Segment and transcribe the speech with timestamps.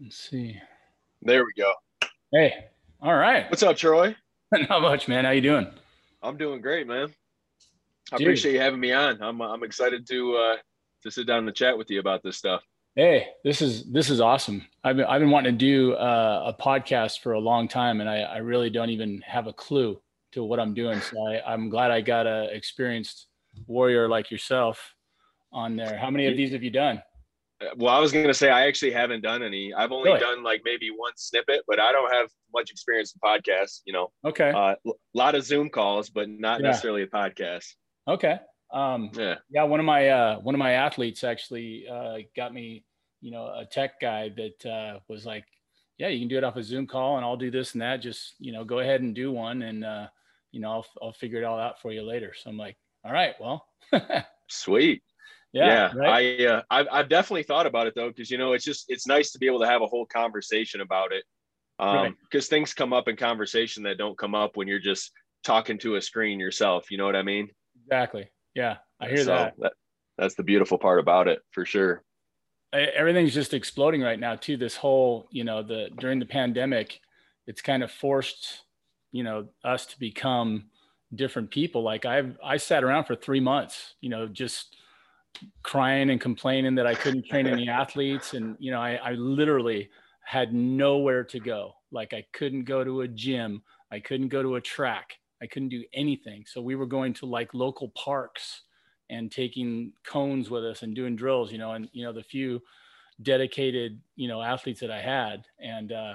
[0.00, 0.60] Let's see.
[1.22, 1.72] There we go.
[2.30, 2.66] Hey,
[3.00, 3.48] all right.
[3.50, 4.14] What's up, Troy?
[4.52, 5.24] Not much, man.
[5.24, 5.66] How you doing?
[6.22, 7.08] I'm doing great, man.
[8.12, 8.26] I Dude.
[8.26, 9.22] appreciate you having me on.
[9.22, 10.56] I'm I'm excited to uh
[11.02, 12.62] to sit down and chat with you about this stuff.
[12.94, 14.66] Hey, this is this is awesome.
[14.84, 18.08] I've been I've been wanting to do uh, a podcast for a long time, and
[18.08, 20.00] I, I really don't even have a clue
[20.32, 21.00] to what I'm doing.
[21.00, 23.28] So I, I'm glad I got a experienced
[23.66, 24.94] warrior like yourself
[25.52, 25.96] on there.
[25.96, 27.02] How many of these have you done?
[27.76, 29.72] Well, I was gonna say I actually haven't done any.
[29.72, 30.20] I've only Really?
[30.20, 33.80] done like maybe one snippet, but I don't have much experience in podcasts.
[33.86, 34.74] You know, Okay, a uh,
[35.14, 36.68] lot of Zoom calls, but not Yeah.
[36.68, 37.74] necessarily a podcast.
[38.08, 38.40] okay.
[38.72, 39.36] Um, Yeah.
[39.48, 42.84] yeah, one of my uh, one of my athletes actually uh, got me,
[43.20, 45.46] you know, a tech guy that uh, was like,
[45.98, 47.98] "Yeah, you can do it off a Zoom call, and I'll do this and that.
[47.98, 50.08] Just you know, go ahead and do one, and uh,
[50.52, 53.12] you know, I'll I'll figure it all out for you later." So I'm like, "All
[53.12, 53.66] right, well,
[54.48, 55.02] Sweet.
[55.56, 56.40] Yeah, Yeah, right?
[56.40, 59.06] I uh, I've, I've definitely thought about it though, because you know it's just it's
[59.06, 61.24] nice to be able to have a whole conversation about it,
[61.78, 62.08] Right.
[62.08, 65.12] um, because things come up in conversation that don't come up when you're just
[65.44, 66.90] talking to a screen yourself.
[66.90, 67.48] You know what I mean?
[67.82, 68.30] exactly.
[68.54, 69.72] Yeah, I hear So that.
[70.18, 72.02] That's the beautiful part about it, for sure.
[72.72, 74.56] Everything's just exploding right now too.
[74.56, 77.00] This whole, you know, the during the pandemic,
[77.46, 78.62] it's kind of forced,
[79.12, 80.70] you know, us to become
[81.14, 81.82] different people.
[81.82, 84.76] Like I've I sat around for three months, you know, just
[85.62, 88.34] crying and complaining that I couldn't train any athletes.
[88.34, 89.90] And, you know, I, I literally
[90.24, 91.74] had nowhere to go.
[91.90, 93.62] Like I couldn't go to a gym.
[93.90, 95.18] I couldn't go to a track.
[95.42, 96.44] I couldn't do anything.
[96.46, 98.62] So we were going to like local parks
[99.10, 102.60] and taking cones with us and doing drills, you know, and, you know, the few
[103.22, 105.44] dedicated, you know, athletes that I had.
[105.60, 106.14] And, uh,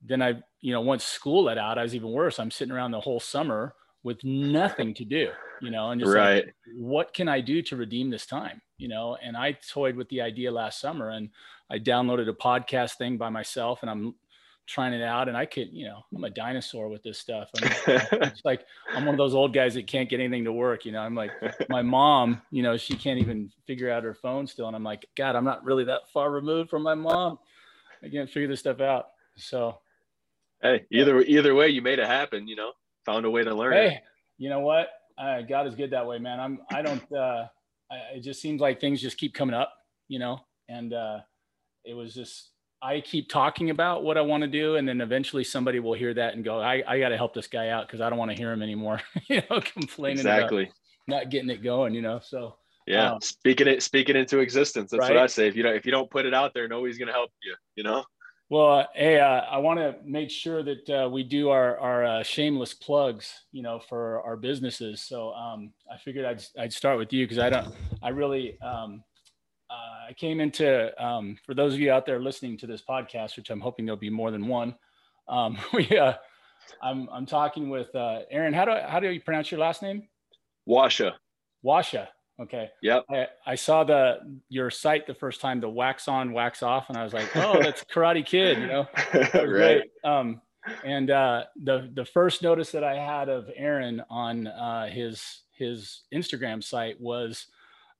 [0.00, 2.38] then I, you know, once school let out, I was even worse.
[2.38, 5.28] I'm sitting around the whole summer with nothing to do,
[5.60, 8.60] you know, and just like, what can I do to redeem this time?
[8.76, 11.30] You know, and I toyed with the idea last summer and
[11.70, 14.14] I downloaded a podcast thing by myself and I'm
[14.68, 17.48] trying it out and I could, you know, I'm a dinosaur with this stuff.
[17.56, 17.70] I'm,
[18.22, 20.84] it's like, I'm one of those old guys that can't get anything to work.
[20.84, 21.32] You know, I'm like,
[21.68, 24.66] my mom, you know, she can't even figure out her phone still.
[24.66, 27.38] And I'm like, God, I'm not really that far removed from my mom.
[28.04, 29.08] I can't figure this stuff out.
[29.36, 29.78] So,
[30.62, 32.46] hey, either either way, you made it happen.
[32.46, 32.72] You know,
[33.08, 33.90] found a way to learn it.
[33.90, 34.00] hey,
[34.36, 34.88] you know what?
[35.16, 36.38] Uh, God is good that way, man.
[36.38, 37.46] I'm, I don't, uh,
[37.90, 39.72] I, it just seems like things just keep coming up,
[40.08, 41.18] you know, and, uh,
[41.84, 42.50] it was just,
[42.82, 44.76] I keep talking about what I want to do.
[44.76, 47.48] And then eventually somebody will hear that and go, I, I got to help this
[47.48, 47.88] guy out.
[47.88, 50.70] Cause I don't want to hear him anymore, you know, complaining about Exactly.
[51.08, 52.20] not getting it going, you know?
[52.22, 53.12] So, Yeah.
[53.12, 53.18] Wow.
[53.20, 54.92] Speaking it speaking into existence.
[54.92, 55.48] That's what I say.
[55.48, 57.54] If you don't if you don't put it out there, nobody's gonna help you.
[57.74, 58.04] You know.
[58.50, 62.06] Well, uh, hey, uh, I want to make sure that uh, we do our our
[62.06, 65.02] uh, shameless plugs, you know, for our businesses.
[65.02, 69.04] So um, I figured I'd I'd start with you because I don't, I really, um,
[69.68, 73.36] uh, I came into um, for those of you out there listening to this podcast,
[73.36, 74.74] which I'm hoping there'll be more than one.
[75.28, 76.14] Um, we, uh,
[76.82, 78.54] I'm I'm talking with uh, Aaron.
[78.54, 80.08] How do how do you pronounce your last name?
[80.66, 81.12] Wascha.
[81.62, 82.08] Wascha.
[82.40, 82.70] Okay.
[82.82, 83.04] Yep.
[83.10, 86.96] I, I saw the your site the first time, the wax on, wax off, and
[86.96, 88.86] I was like, oh, that's Karate Kid, you know.
[89.34, 89.82] right.
[90.04, 90.40] Um,
[90.84, 96.02] and uh, the the first notice that I had of Aaron on uh, his his
[96.14, 97.46] Instagram site was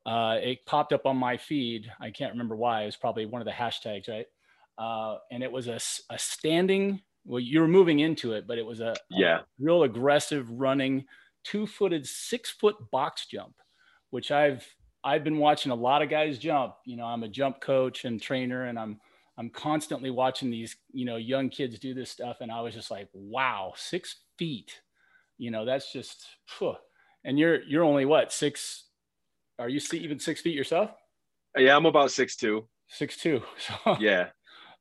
[0.07, 1.91] uh, it popped up on my feed.
[2.01, 2.83] I can't remember why.
[2.83, 4.27] It was probably one of the hashtags, right?
[4.79, 7.01] Uh, and it was a, a standing.
[7.25, 9.41] Well, you were moving into it, but it was a, a Yeah.
[9.59, 11.05] real aggressive running,
[11.43, 13.55] two footed, six foot box jump,
[14.11, 14.67] which I've
[15.05, 16.75] I've been watching a lot of guys jump.
[16.85, 19.01] You know, I'm a jump coach and trainer, and I'm
[19.37, 22.39] I'm constantly watching these, you know, young kids do this stuff.
[22.41, 24.81] And I was just like, wow, six feet,
[25.39, 26.75] you know, that's just, phew.
[27.23, 28.87] and you're, you're only what, six,
[29.61, 30.91] are you see- even six feet yourself?
[31.57, 32.67] Yeah, I'm about six two.
[32.89, 33.41] Six, two.
[33.59, 34.31] So Yeah.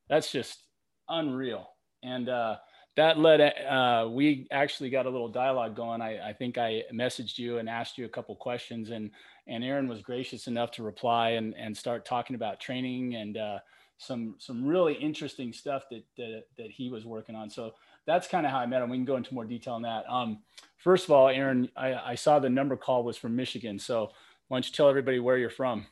[0.09, 0.64] that's just
[1.08, 1.70] unreal.
[2.02, 2.56] And, uh,
[2.97, 6.02] that led, uh, we actually got a little dialogue going.
[6.02, 9.12] I, I think I messaged you and asked you a couple questions and,
[9.47, 13.59] and Aaron was gracious enough to reply and, and start talking about training and, uh,
[13.97, 17.49] some some really interesting stuff that that, that he was working on.
[17.49, 17.73] So
[18.05, 18.90] that's kind of how I met him.
[18.90, 20.05] We can go into more detail on that.
[20.08, 20.40] Um,
[20.78, 23.79] first of all, Aaron, I, I saw the number call was from Michigan.
[23.79, 24.11] So
[24.47, 25.88] why don't you tell everybody where you're from?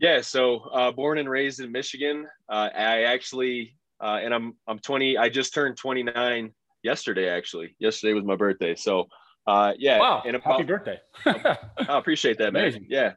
[0.00, 0.20] Yeah.
[0.22, 2.26] So uh, born and raised in Michigan.
[2.48, 5.18] Uh, I actually uh, and I'm I'm 20.
[5.18, 6.52] I just turned 29
[6.82, 7.28] yesterday.
[7.28, 8.74] Actually, yesterday was my birthday.
[8.74, 9.06] So
[9.46, 9.98] uh, yeah.
[9.98, 10.22] Wow!
[10.26, 11.00] And happy about, birthday!
[11.26, 12.62] I appreciate that, man.
[12.62, 12.86] Amazing.
[12.88, 13.12] Yeah.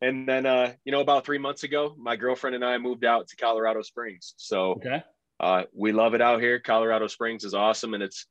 [0.00, 3.26] And then, uh, you know, about three months ago, my girlfriend and I moved out
[3.28, 4.34] to Colorado Springs.
[4.36, 5.02] So okay.
[5.40, 6.60] uh, we love it out here.
[6.60, 8.26] Colorado Springs is awesome, and it's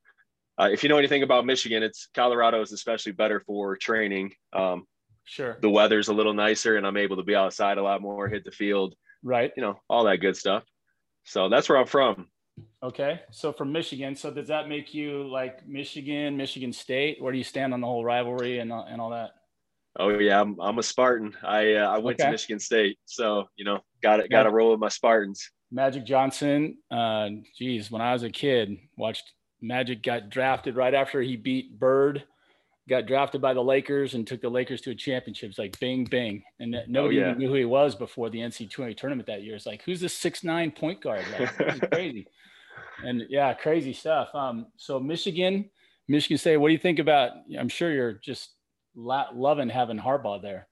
[0.60, 4.34] uh, if you know anything about Michigan, it's Colorado is especially better for training.
[4.54, 4.86] Um,
[5.30, 5.58] Sure.
[5.62, 8.46] the weather's a little nicer, and I'm able to be outside a lot more, hit
[8.46, 9.52] the field, Right.
[9.58, 10.64] you know, all that good stuff.
[11.28, 12.28] So that's where I'm from.
[12.82, 13.22] Okay.
[13.32, 14.16] So from Michigan.
[14.16, 17.22] So does that make you like Michigan, Michigan State?
[17.22, 19.32] Where do you stand on the whole rivalry and, and all that?
[20.00, 21.34] Oh yeah, I'm, I'm a Spartan.
[21.44, 22.28] I uh, I went okay.
[22.28, 25.50] to Michigan State, so you know, got it, got to roll with my Spartans.
[25.72, 26.78] Magic Johnson.
[26.90, 29.24] Uh, geez, when I was a kid, watched
[29.60, 32.24] Magic got drafted right after he beat Bird.
[32.90, 35.50] Got drafted by the Lakers and took the Lakers to a championship.
[35.50, 37.30] It's like bing, bing, and nobody oh, yeah.
[37.30, 39.56] even knew who he was before the NC2A tournament that year.
[39.56, 41.26] It's like, who's this six nine point guard?
[41.38, 42.28] Like, crazy,
[43.04, 44.30] and yeah, crazy stuff.
[44.34, 45.70] Um, so Michigan,
[46.08, 46.58] Michigan State.
[46.58, 47.32] What do you think about?
[47.60, 48.52] I'm sure you're just
[48.96, 50.68] loving having Harbaugh there.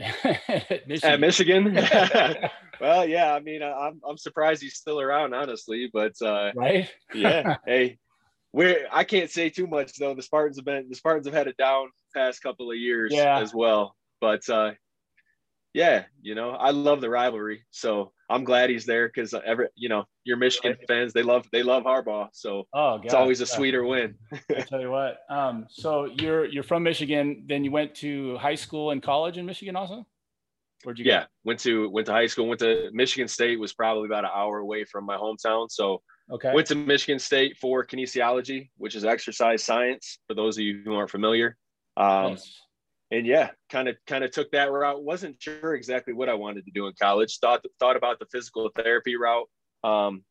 [0.00, 1.12] At Michigan.
[1.12, 1.78] At Michigan?
[2.80, 3.34] well, yeah.
[3.34, 5.90] I mean, I'm I'm surprised he's still around, honestly.
[5.92, 6.88] But uh, right?
[7.14, 7.56] yeah.
[7.66, 7.98] Hey,
[8.52, 10.14] we're I can't say too much though.
[10.14, 13.38] The Spartans have been the Spartans have had it down past couple of years yeah.
[13.38, 13.96] as well.
[14.20, 14.72] But uh,
[15.74, 17.64] yeah, you know, I love the rivalry.
[17.70, 21.62] So I'm glad he's there because every you know your Michigan fans they love they
[21.62, 23.04] love Harbaugh, so oh, God.
[23.04, 24.14] it's always a sweeter win.
[24.50, 25.18] I tell you what.
[25.30, 29.46] Um, so you're you're from Michigan, then you went to high school and college in
[29.46, 30.06] Michigan also.
[30.84, 31.04] Where'd you?
[31.04, 31.26] Yeah, go?
[31.44, 32.48] went to went to high school.
[32.48, 33.58] Went to Michigan State.
[33.58, 35.70] Was probably about an hour away from my hometown.
[35.70, 36.02] So
[36.32, 40.18] okay, went to Michigan State for kinesiology, which is exercise science.
[40.28, 41.56] For those of you who aren't familiar.
[41.96, 42.62] Um, nice
[43.12, 45.04] and yeah, kind of kind of took that route.
[45.04, 47.38] wasn't sure exactly what I wanted to do in college.
[47.38, 49.48] Thought thought about the physical therapy route.
[49.84, 50.24] Um,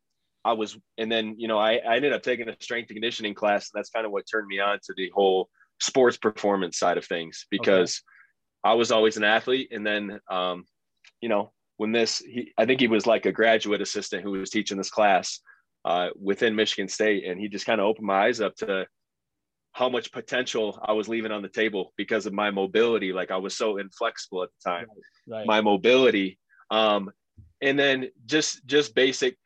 [0.44, 3.36] I was, and then you know, I, I ended up taking a strength and conditioning
[3.36, 5.48] class, and that's kind of what turned me on to the whole
[5.80, 8.02] sports performance side of things because
[8.66, 8.72] okay.
[8.72, 10.66] I was always an athlete, and then um,
[11.22, 14.50] you know, when this, he, I think he was like a graduate assistant who was
[14.50, 15.40] teaching this class
[15.86, 18.86] uh, within Michigan State, and he just kind of opened my eyes up to
[19.74, 23.14] how much potential I was leaving on the table because of my mobility.
[23.14, 24.86] Like I was so inflexible at the time,
[25.28, 25.48] right, right.
[25.48, 26.38] my mobility.
[26.70, 27.12] Um,
[27.62, 29.38] and then just just basic,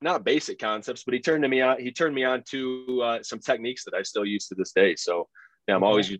[0.00, 1.80] not basic concepts, but he turned to me on.
[1.80, 4.96] He turned me on to uh, some techniques that I still use to this day.
[4.96, 5.28] So
[5.68, 6.12] yeah, I'm always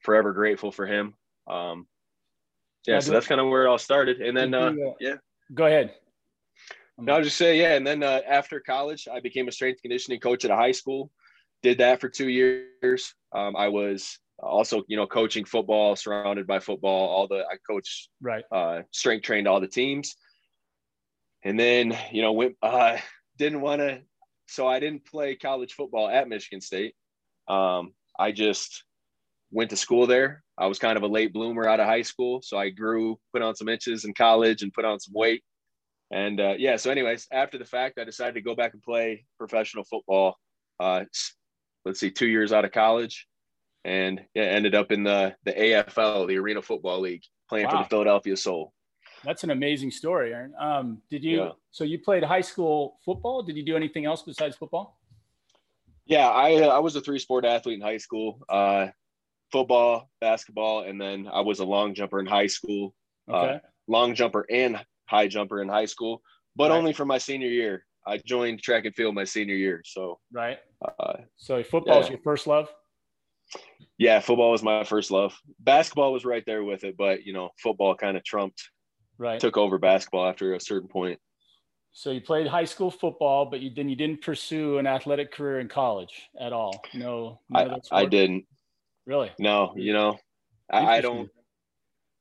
[0.00, 1.14] forever grateful for him.
[1.48, 1.86] Um,
[2.86, 4.20] yeah, yeah so that's kind of where it all started.
[4.20, 5.14] And then uh, yeah,
[5.54, 5.94] go ahead.
[6.98, 7.74] No, I'll just say yeah.
[7.74, 11.10] And then uh, after college, I became a strength conditioning coach at a high school
[11.62, 13.14] did that for two years.
[13.34, 17.08] Um, I was also, you know, coaching football, surrounded by football.
[17.08, 20.16] All the I coached, right, uh, strength trained all the teams,
[21.44, 22.56] and then you know went.
[22.62, 22.98] Uh,
[23.36, 24.00] didn't want to,
[24.46, 26.94] so I didn't play college football at Michigan State.
[27.46, 28.84] Um, I just
[29.52, 30.42] went to school there.
[30.58, 33.42] I was kind of a late bloomer out of high school, so I grew, put
[33.42, 35.42] on some inches in college, and put on some weight.
[36.10, 39.24] And uh, yeah, so anyways, after the fact, I decided to go back and play
[39.36, 40.36] professional football.
[40.80, 41.04] Uh,
[41.84, 43.26] let's see, two years out of college,
[43.84, 47.72] and yeah, ended up in the the AFL, the Arena Football League, playing wow.
[47.72, 48.72] for the Philadelphia Soul.
[49.24, 50.54] That's an amazing story, Aaron.
[50.58, 51.38] Um, did you?
[51.38, 51.50] Yeah.
[51.72, 53.42] So you played high school football.
[53.42, 54.98] Did you do anything else besides football?
[56.06, 58.40] Yeah, I uh, I was a three sport athlete in high school.
[58.48, 58.88] Uh,
[59.52, 62.94] football, basketball, and then I was a long jumper in high school.
[63.30, 63.54] Uh, okay.
[63.54, 63.58] Uh,
[63.88, 64.78] long jumper and
[65.08, 66.22] high jumper in high school,
[66.56, 66.76] but right.
[66.76, 67.84] only for my senior year.
[68.06, 69.82] I joined track and field my senior year.
[69.84, 70.58] So right.
[70.82, 72.12] Uh, so football is yeah.
[72.12, 72.68] your first love.
[73.98, 75.34] Yeah, football was my first love.
[75.58, 78.70] Basketball was right there with it, but you know, football kind of trumped.
[79.18, 79.40] Right.
[79.40, 81.18] Took over basketball after a certain point.
[81.92, 85.58] So you played high school football, but you then you didn't pursue an athletic career
[85.60, 86.80] in college at all.
[86.94, 88.44] No, I, I didn't.
[89.06, 89.32] Really?
[89.38, 90.16] No, you know,
[90.70, 91.28] I, I don't.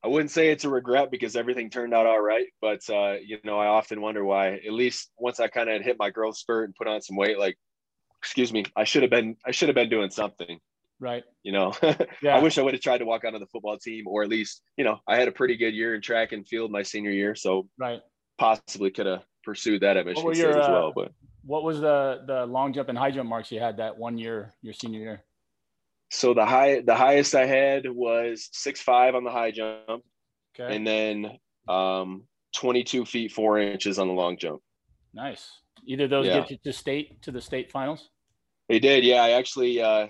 [0.03, 3.39] I wouldn't say it's a regret because everything turned out all right, but uh, you
[3.43, 4.53] know, I often wonder why.
[4.53, 7.39] At least once I kind of hit my growth spurt and put on some weight,
[7.39, 7.57] like,
[8.19, 10.59] excuse me, I should have been, I should have been doing something.
[10.99, 11.23] Right.
[11.43, 11.73] You know,
[12.21, 12.35] yeah.
[12.35, 14.61] I wish I would have tried to walk onto the football team, or at least,
[14.77, 17.35] you know, I had a pretty good year in track and field my senior year,
[17.35, 18.01] so right,
[18.37, 20.87] possibly could have pursued that at Michigan State your, as well.
[20.87, 21.11] Uh, but
[21.43, 24.53] what was the the long jump and high jump marks you had that one year,
[24.61, 25.23] your senior year?
[26.09, 30.03] So the high, the highest I had was six five on the high jump,
[30.59, 30.75] Okay.
[30.75, 31.37] And then
[31.67, 32.23] um,
[32.55, 34.61] 22 feet four inches on the long jump.
[35.13, 35.49] Nice.
[35.85, 36.39] Either those yeah.
[36.39, 38.09] get you to state to the state finals.
[38.69, 39.03] They did.
[39.03, 39.81] Yeah, I actually.
[39.81, 40.07] Uh,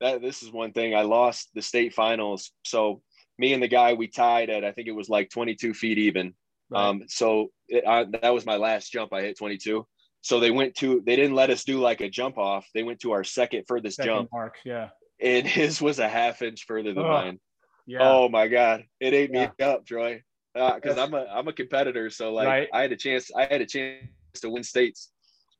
[0.00, 2.52] that this is one thing I lost the state finals.
[2.64, 3.02] So
[3.36, 6.34] me and the guy we tied at I think it was like 22 feet even.
[6.70, 6.88] Right.
[6.88, 9.12] Um, so it, I, that was my last jump.
[9.12, 9.84] I hit 22.
[10.20, 12.66] So they went to they didn't let us do like a jump off.
[12.74, 14.28] They went to our second furthest second jump.
[14.32, 14.90] Mark, yeah.
[15.20, 17.40] And his was a half inch further than mine.
[17.86, 18.00] Yeah.
[18.02, 19.50] Oh my God, it ate yeah.
[19.58, 20.22] me up, Troy.
[20.54, 22.68] Because uh, I'm a I'm a competitor, so like right.
[22.72, 23.30] I had a chance.
[23.34, 24.02] I had a chance
[24.40, 25.10] to win states,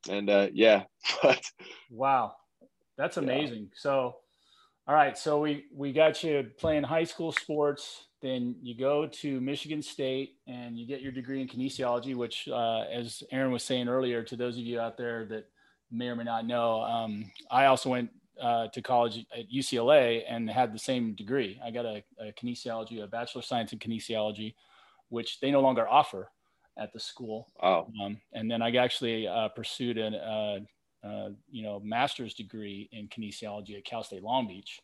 [0.08, 0.84] and uh, yeah.
[1.22, 1.40] But
[1.90, 2.34] wow,
[2.96, 3.62] that's amazing.
[3.62, 3.76] Yeah.
[3.76, 4.16] So,
[4.86, 9.40] all right, so we we got you playing high school sports, then you go to
[9.40, 13.88] Michigan State and you get your degree in kinesiology, which, uh, as Aaron was saying
[13.88, 15.46] earlier, to those of you out there that
[15.90, 18.10] may or may not know, um, I also went
[18.40, 21.60] uh, to college at UCLA and had the same degree.
[21.64, 24.54] I got a, a kinesiology, a bachelor of science in kinesiology,
[25.08, 26.30] which they no longer offer
[26.78, 27.48] at the school.
[27.62, 27.86] Oh.
[28.02, 33.08] Um, and then I actually uh, pursued a uh, uh, you know master's degree in
[33.08, 34.80] kinesiology at Cal State Long Beach,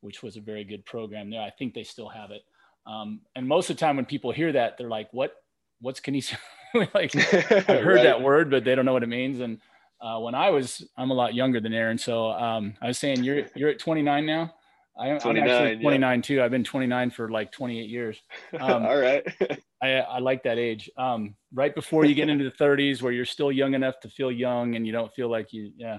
[0.00, 1.42] which was a very good program there.
[1.42, 2.42] I think they still have it.
[2.86, 5.34] Um, and most of the time when people hear that, they're like, "What?
[5.80, 6.38] What's kinesiology?"
[6.94, 8.02] like I've heard right.
[8.02, 9.40] that word, but they don't know what it means.
[9.40, 9.60] And
[10.00, 13.24] uh, when I was, I'm a lot younger than Aaron, so um, I was saying
[13.24, 14.54] you're you're at 29 now.
[14.98, 16.22] I, am actually 29 yeah.
[16.22, 16.42] too.
[16.42, 18.20] I've been 29 for like 28 years.
[18.60, 19.24] Um, All right.
[19.82, 20.90] I, I like that age.
[20.96, 24.32] Um, right before you get into the 30s, where you're still young enough to feel
[24.32, 25.98] young and you don't feel like you, yeah.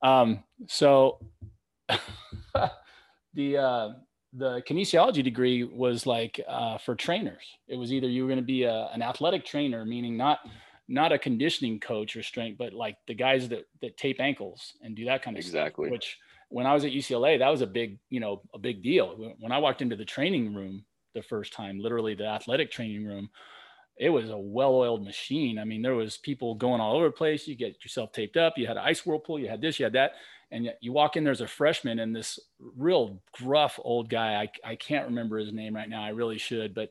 [0.00, 1.18] Um, so
[3.34, 3.88] the uh,
[4.32, 7.44] the kinesiology degree was like uh, for trainers.
[7.66, 10.38] It was either you were going to be a, an athletic trainer, meaning not
[10.88, 14.96] not a conditioning coach or strength, but like the guys that that tape ankles and
[14.96, 15.86] do that kind of exactly.
[15.86, 15.92] stuff.
[15.92, 16.18] Which
[16.48, 19.34] when I was at UCLA, that was a big, you know, a big deal.
[19.38, 23.28] When I walked into the training room the first time, literally the athletic training room,
[23.98, 25.58] it was a well-oiled machine.
[25.58, 27.46] I mean, there was people going all over the place.
[27.46, 28.54] You get yourself taped up.
[28.56, 29.38] You had an ice whirlpool.
[29.38, 29.78] You had this.
[29.78, 30.12] You had that.
[30.50, 31.24] And yet you walk in.
[31.24, 32.38] There's a freshman and this
[32.76, 34.40] real gruff old guy.
[34.40, 36.02] I I can't remember his name right now.
[36.02, 36.90] I really should, but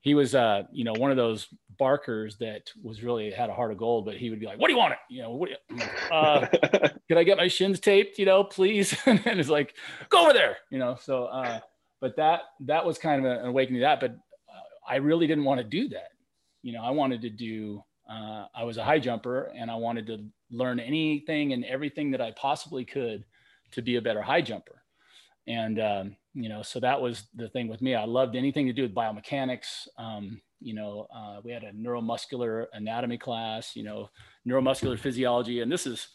[0.00, 3.72] he was uh you know one of those barkers that was really had a heart
[3.72, 4.92] of gold but he would be like what do you want?
[4.92, 5.56] It you know what you,
[6.12, 6.46] uh,
[7.08, 8.96] could i get my shins taped you know please?
[9.06, 9.74] And it's like
[10.08, 11.60] go over there you know so uh
[12.00, 15.44] but that that was kind of an awakening to that but uh, i really didn't
[15.44, 16.10] want to do that.
[16.62, 20.06] You know i wanted to do uh, i was a high jumper and i wanted
[20.08, 23.24] to learn anything and everything that i possibly could
[23.72, 24.82] to be a better high jumper.
[25.46, 27.94] And um, you know so that was the thing with me.
[27.94, 32.66] I loved anything to do with biomechanics um, you know uh, we had a neuromuscular
[32.74, 34.10] anatomy class you know
[34.46, 36.08] neuromuscular physiology and this is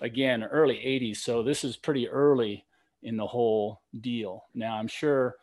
[0.00, 2.64] again early 80s so this is pretty early
[3.02, 4.44] in the whole deal.
[4.54, 5.36] Now i'm sure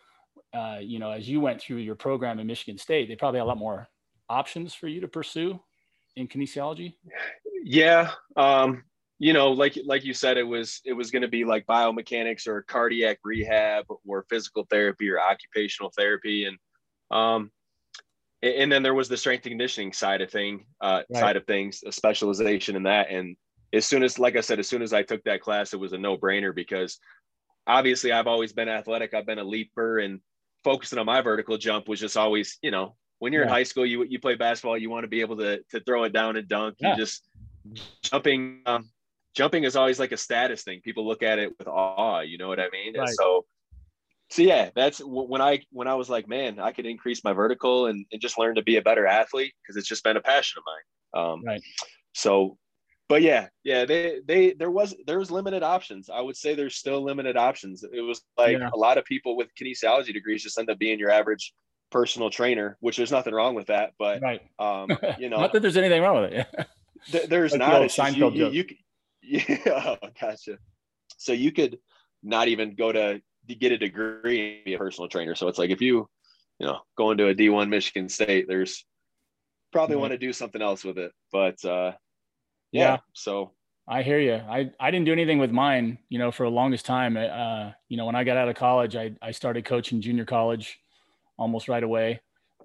[0.54, 3.46] uh, you know as you went through your program in michigan state they probably had
[3.46, 3.88] a lot more
[4.30, 5.60] options for you to pursue
[6.16, 6.96] in kinesiology?
[7.64, 8.84] Yeah um,
[9.20, 12.48] you know, like like you said, it was it was going to be like biomechanics
[12.48, 16.58] or cardiac rehab or physical therapy or occupational therapy, and
[17.10, 17.52] um,
[18.44, 21.20] and then there was the strength conditioning side of thing uh, right.
[21.20, 23.10] side of things, a specialization in that.
[23.10, 23.36] And
[23.74, 25.94] as soon as, like I said, as soon as I took that class, it was
[25.94, 27.00] a no brainer because
[27.66, 29.14] obviously I've always been athletic.
[29.14, 30.20] I've been a leaper, and
[30.64, 33.48] focusing on my vertical jump was just always, you know, when you're yeah.
[33.48, 36.04] in high school, you you play basketball, you want to be able to to throw
[36.04, 36.76] it down and dunk.
[36.80, 36.92] Yeah.
[36.92, 37.28] You just
[38.04, 38.90] jumping um,
[39.38, 40.82] jumping is always like a status thing.
[40.82, 42.22] People look at it with awe.
[42.22, 42.98] You know what I mean?
[42.98, 43.08] Right.
[43.08, 43.46] so,
[44.32, 47.86] so yeah, that's when I when I was like, man, I could increase my vertical
[47.86, 50.60] and, and just learn to be a better athlete because it's just been a passion
[50.60, 51.24] of mine.
[51.24, 51.62] Um, right.
[52.14, 52.58] So,
[53.08, 56.10] but yeah, yeah, they they there was there was limited options.
[56.10, 57.84] I would say there's still limited options.
[57.84, 58.72] It was like yeah.
[58.74, 61.54] a lot of people with kinesiology degrees just end up being your average
[61.92, 63.94] personal trainer, which there's nothing wrong with that.
[64.00, 64.42] But right.
[64.58, 64.90] um,
[65.20, 66.48] you know, not that there's anything wrong with it.
[67.12, 67.90] th- there's like not.
[67.90, 68.66] The you, you, you,
[69.28, 70.58] yeah, gotcha.
[71.18, 71.78] So you could
[72.24, 73.22] not even go to,
[73.60, 75.34] get a degree and be a personal trainer.
[75.34, 76.10] So it's like if you,
[76.60, 78.86] you know, go into a D1 Michigan State, there's
[79.72, 80.02] probably mm-hmm.
[80.02, 81.14] want to do something else with it.
[81.32, 81.94] But uh,
[82.74, 83.54] yeah, yeah, so
[83.88, 84.34] I hear you.
[84.34, 87.16] I, I didn't do anything with mine, you know, for the longest time.
[87.16, 90.78] Uh, you know, when I got out of college, I, I started coaching junior college
[91.38, 92.20] almost right away.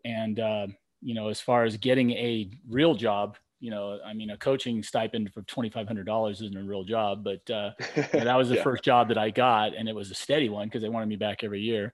[0.05, 0.67] And, uh,
[1.01, 4.83] you know, as far as getting a real job, you know, I mean, a coaching
[4.83, 7.71] stipend for twenty five hundred dollars isn't a real job, but uh,
[8.13, 8.63] that was the yeah.
[8.65, 11.15] first job that I got, and it was a steady one because they wanted me
[11.15, 11.93] back every year.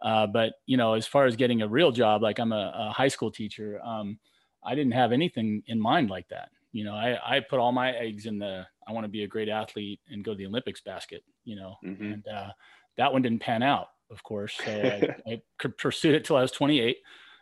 [0.00, 2.90] Uh, but you know, as far as getting a real job, like I'm a, a
[2.90, 4.18] high school teacher, um,
[4.64, 6.48] I didn't have anything in mind like that.
[6.72, 9.28] You know, I I put all my eggs in the I want to be a
[9.28, 11.22] great athlete and go to the Olympics basket.
[11.44, 12.12] You know, mm-hmm.
[12.12, 12.48] and uh,
[12.96, 14.58] that one didn't pan out, of course.
[14.64, 15.42] So I, I
[15.76, 16.96] pursued it till I was 28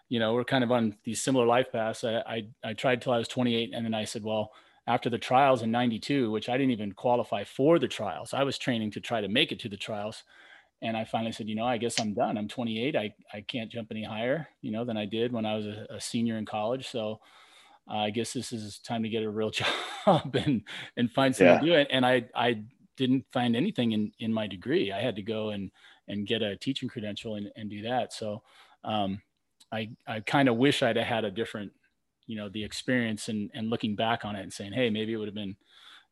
[0.09, 2.05] you know, we're kind of on these similar life paths.
[2.05, 3.73] I, I, I tried till I was 28.
[3.75, 4.53] And then I said, well,
[4.87, 8.57] after the trials in 92, which I didn't even qualify for the trials, I was
[8.57, 10.25] training to try to make it to the trials.
[10.81, 12.39] And I finally said, you know, I guess I'm done.
[12.39, 12.97] I'm 28.
[12.97, 15.87] I, I can't jump any higher, you know, than I did when I was a,
[15.91, 16.89] a senior in college.
[16.89, 17.21] So
[17.91, 19.51] uh, I guess this is time to get a real
[20.07, 20.63] job and,
[20.97, 21.61] and find something yeah.
[21.61, 21.89] to do it.
[21.91, 22.63] And I, I
[22.97, 24.91] didn't find anything in, in my degree.
[24.91, 25.71] I had to go and,
[26.07, 28.15] and get a teaching credential and, and do that.
[28.15, 28.43] So,
[28.85, 29.21] um,
[29.73, 31.73] I, I kind of wish I'd have had a different,
[32.27, 35.17] you know, the experience and, and looking back on it and saying, Hey, maybe it
[35.17, 35.57] would have been,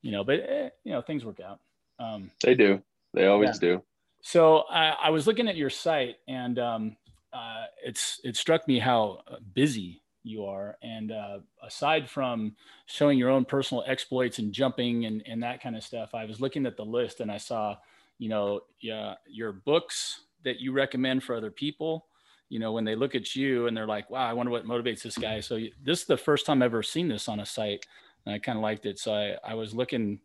[0.02, 1.60] you know, but eh, you know, things work out.
[1.98, 2.82] Um, they do.
[3.14, 3.68] They always yeah.
[3.68, 3.82] do.
[4.20, 6.96] So I, I, was looking at your site and um,
[7.32, 9.20] uh, it's it struck me how
[9.54, 10.76] busy you are.
[10.82, 15.76] And uh, aside from showing your own personal exploits and jumping and, and that kind
[15.76, 17.76] of stuff, I was looking at the list and I saw,
[18.18, 22.06] you know, yeah, your books that you recommend for other people.
[22.48, 25.02] You know, when they look at you and they're like, wow, I wonder what motivates
[25.02, 25.40] this guy.
[25.40, 27.84] So this is the first time I've ever seen this on a site.
[28.24, 28.98] And I kind of liked it.
[28.98, 30.20] So I, I was looking,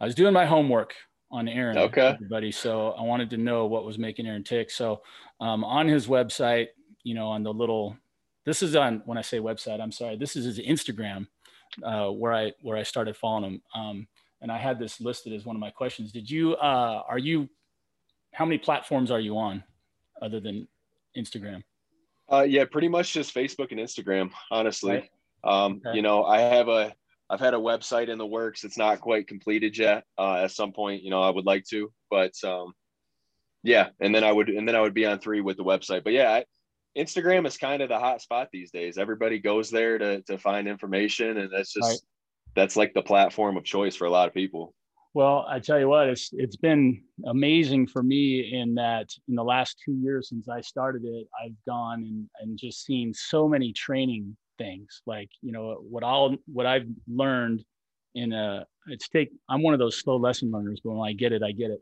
[0.00, 0.94] I was doing my homework
[1.30, 2.08] on Aaron, okay.
[2.08, 2.50] everybody.
[2.50, 4.70] So I wanted to know what was making Aaron tick.
[4.70, 5.02] So
[5.40, 6.68] um, on his website,
[7.04, 7.96] you know, on the little
[8.44, 10.16] this is on when I say website, I'm sorry.
[10.16, 11.26] This is his Instagram,
[11.84, 13.62] uh, where I where I started following him.
[13.74, 14.08] Um,
[14.40, 16.10] and I had this listed as one of my questions.
[16.12, 17.48] Did you uh, are you
[18.32, 19.62] how many platforms are you on
[20.22, 20.66] other than
[21.16, 21.62] Instagram?
[22.30, 24.92] Uh, yeah, pretty much just Facebook and Instagram, honestly.
[24.92, 25.10] Right.
[25.42, 25.96] Um, okay.
[25.96, 26.92] You know, I have a
[27.28, 28.64] I've had a website in the works.
[28.64, 30.04] It's not quite completed yet.
[30.18, 32.72] Uh, at some point, you know, I would like to, but um,
[33.62, 36.02] yeah, and then I would and then I would be on three with the website.
[36.04, 36.44] But yeah, I,
[36.98, 38.98] Instagram is kind of the hot spot these days.
[38.98, 42.00] Everybody goes there to to find information, and that's just right.
[42.56, 44.74] that's like the platform of choice for a lot of people.
[45.12, 49.42] Well, I tell you what, it's it's been amazing for me in that in the
[49.42, 53.72] last two years since I started it, I've gone and and just seen so many
[53.72, 55.02] training things.
[55.06, 57.64] Like you know what I'll what I've learned
[58.14, 61.32] in a it's take I'm one of those slow lesson learners, but when I get
[61.32, 61.80] it, I get it.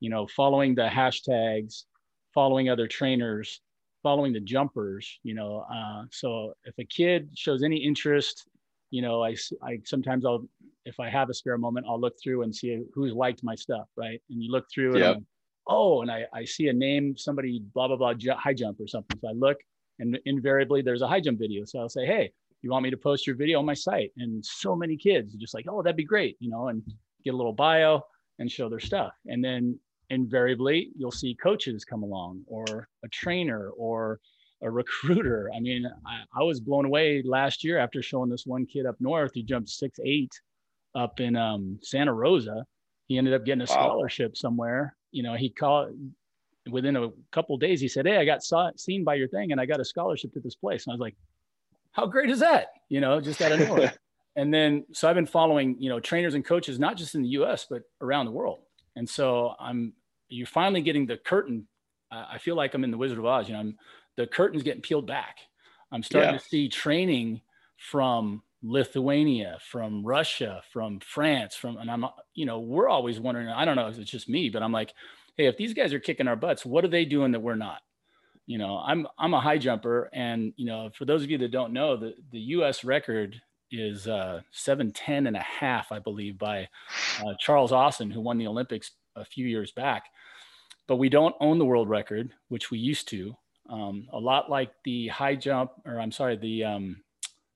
[0.00, 1.84] You know, following the hashtags,
[2.32, 3.60] following other trainers,
[4.02, 5.66] following the jumpers, you know.
[5.72, 8.46] Uh, so if a kid shows any interest,
[8.90, 10.46] you know, I, I sometimes I'll,
[10.84, 13.88] if I have a spare moment, I'll look through and see who's liked my stuff,
[13.96, 14.20] right?
[14.30, 15.26] And you look through and,
[15.66, 19.18] oh, and I, I see a name, somebody, blah, blah, blah, high jump or something.
[19.20, 19.58] So I look
[19.98, 21.64] and invariably there's a high jump video.
[21.64, 22.32] So I'll say, hey,
[22.62, 24.12] you want me to post your video on my site?
[24.16, 26.82] And so many kids are just like, oh, that'd be great, you know, and
[27.24, 28.02] get a little bio
[28.38, 29.12] and show their stuff.
[29.26, 29.78] And then
[30.10, 34.18] invariably you'll see coaches come along or a trainer or
[34.62, 35.50] a recruiter.
[35.54, 38.96] I mean, I, I, was blown away last year after showing this one kid up
[39.00, 39.32] north.
[39.34, 40.32] He jumped six eight
[40.94, 42.64] up in um, Santa Rosa.
[43.06, 44.36] He ended up getting a scholarship wow.
[44.36, 44.96] somewhere.
[45.10, 45.94] You know, he called
[46.70, 47.80] within a couple days.
[47.80, 50.32] He said, "Hey, I got saw, seen by your thing, and I got a scholarship
[50.34, 51.16] to this place." And I was like,
[51.92, 53.94] "How great is that?" You know, just out of nowhere.
[54.36, 57.28] and then, so I've been following, you know, trainers and coaches, not just in the
[57.30, 57.66] U.S.
[57.68, 58.60] but around the world.
[58.96, 59.92] And so I'm
[60.28, 61.66] you're finally getting the curtain.
[62.10, 63.48] Uh, I feel like I'm in the Wizard of Oz.
[63.48, 63.76] You know, I'm,
[64.16, 65.36] the curtain's getting peeled back.
[65.92, 66.38] I'm starting yeah.
[66.38, 67.42] to see training
[67.76, 73.64] from Lithuania, from Russia, from France, from, and I'm, you know, we're always wondering, I
[73.64, 74.92] don't know if it's just me, but I'm like,
[75.36, 77.80] hey, if these guys are kicking our butts, what are they doing that we're not?
[78.46, 80.10] You know, I'm, I'm a high jumper.
[80.12, 84.08] And, you know, for those of you that don't know, the, the US record is
[84.08, 86.68] uh, 710 and a half, I believe, by
[87.24, 90.04] uh, Charles Austin, who won the Olympics a few years back
[90.90, 93.32] but we don't own the world record, which we used to.
[93.68, 96.96] Um, a lot like the high jump, or I'm sorry, the um,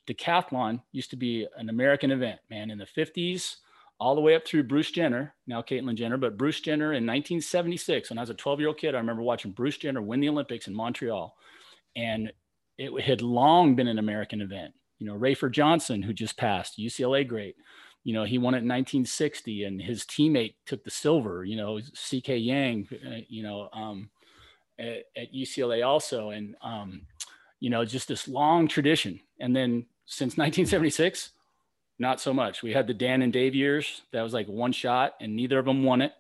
[0.07, 3.57] decathlon used to be an American event, man, in the 50s,
[4.01, 8.11] all the way up through Bruce Jenner, now Caitlyn Jenner, but Bruce Jenner in 1976,
[8.11, 10.29] when I was a 12 year old kid, I remember watching Bruce Jenner win the
[10.29, 11.37] Olympics in Montreal.
[11.97, 12.33] And
[12.77, 14.75] it had long been an American event.
[14.99, 17.57] You know, Rafer Johnson, who just passed, UCLA great,
[18.03, 21.81] you know, he won it in 1960 and his teammate took the silver, you know,
[21.81, 24.11] CK Yang, uh, you know, um,
[24.79, 26.31] at, at, UCLA also.
[26.31, 27.03] And, um,
[27.61, 29.19] you know, just this long tradition.
[29.41, 31.31] And then since 1976,
[31.99, 32.63] not so much.
[32.63, 34.03] We had the Dan and Dave years.
[34.13, 36.13] That was like one shot and neither of them won it.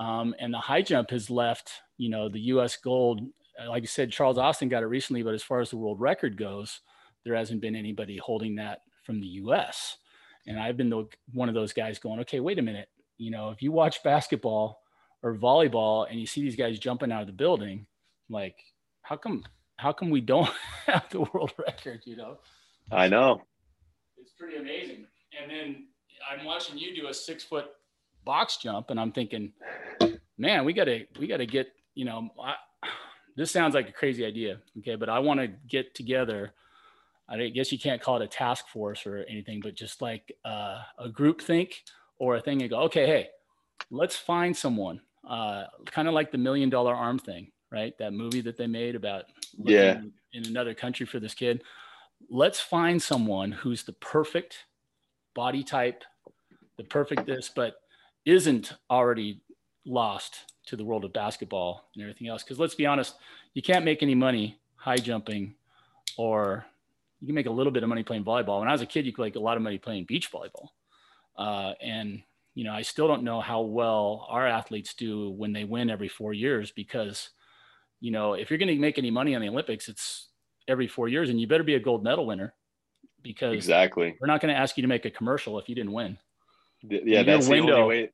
[0.00, 3.20] Um, and the high jump has left, you know, the US gold.
[3.60, 6.00] Uh, like you said, Charles Austin got it recently, but as far as the world
[6.00, 6.80] record goes,
[7.24, 9.98] there hasn't been anybody holding that from the US.
[10.46, 12.88] And I've been the, one of those guys going, okay, wait a minute.
[13.16, 14.82] You know, if you watch basketball
[15.22, 17.86] or volleyball and you see these guys jumping out of the building,
[18.28, 18.56] like,
[19.02, 19.44] how come,
[19.76, 20.50] how come we don't
[20.86, 22.02] have the world record?
[22.04, 22.38] You know?
[22.90, 23.42] I know.
[24.16, 25.06] It's pretty amazing.
[25.40, 25.86] And then
[26.30, 27.66] I'm watching you do a six foot
[28.24, 29.52] box jump, and I'm thinking,
[30.38, 32.54] man, we gotta, we gotta get, you know, I,
[33.36, 36.54] this sounds like a crazy idea, okay, but I want to get together
[37.28, 40.82] I guess you can't call it a task force or anything, but just like uh,
[40.98, 41.82] a group think
[42.18, 43.28] or a thing and go, okay, hey,
[43.90, 47.96] let's find someone, uh, kind of like the million dollar arm thing, right?
[47.98, 49.24] That movie that they made about
[49.56, 50.00] yeah
[50.32, 51.62] in another country for this kid.
[52.30, 54.64] Let's find someone who's the perfect
[55.34, 56.04] body type,
[56.76, 57.76] the perfect this, but
[58.24, 59.40] isn't already
[59.84, 62.42] lost to the world of basketball and everything else.
[62.42, 63.16] Because let's be honest,
[63.52, 65.54] you can't make any money high jumping
[66.16, 66.64] or
[67.20, 68.60] you can make a little bit of money playing volleyball.
[68.60, 70.68] When I was a kid, you could make a lot of money playing beach volleyball.
[71.36, 72.22] Uh, and,
[72.54, 76.08] you know, I still don't know how well our athletes do when they win every
[76.08, 77.30] four years because,
[78.00, 80.28] you know, if you're going to make any money on the Olympics, it's
[80.68, 82.54] every four years, and you better be a gold medal winner
[83.22, 85.92] because exactly we're not going to ask you to make a commercial if you didn't
[85.92, 86.18] win.
[86.82, 88.10] Yeah, that's window, the only way.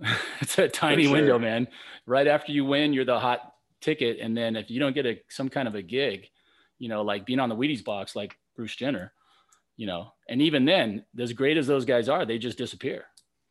[0.40, 1.12] it's a tiny sure.
[1.12, 1.68] window, man.
[2.06, 5.20] Right after you win, you're the hot ticket, and then if you don't get a
[5.28, 6.26] some kind of a gig,
[6.78, 9.12] you know, like being on the Wheaties box, like Bruce Jenner,
[9.76, 13.04] you know, and even then, as great as those guys are, they just disappear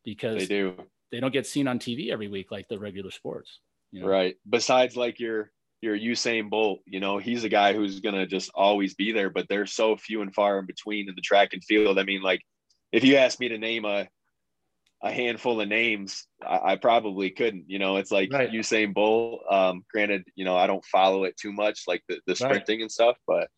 [0.03, 0.75] because they do.
[1.11, 3.59] They don't get seen on TV every week like the regular sports.
[3.91, 4.07] You know?
[4.07, 4.35] Right.
[4.49, 8.95] Besides, like your your Usain Bolt, you know, he's a guy who's gonna just always
[8.95, 11.99] be there, but they're so few and far in between in the track and field.
[11.99, 12.41] I mean, like
[12.91, 14.07] if you ask me to name a
[15.03, 17.65] a handful of names, I, I probably couldn't.
[17.67, 18.51] You know, it's like right.
[18.51, 19.43] Usain Bolt.
[19.49, 22.81] Um, granted, you know, I don't follow it too much, like the, the sprinting right.
[22.83, 23.49] and stuff, but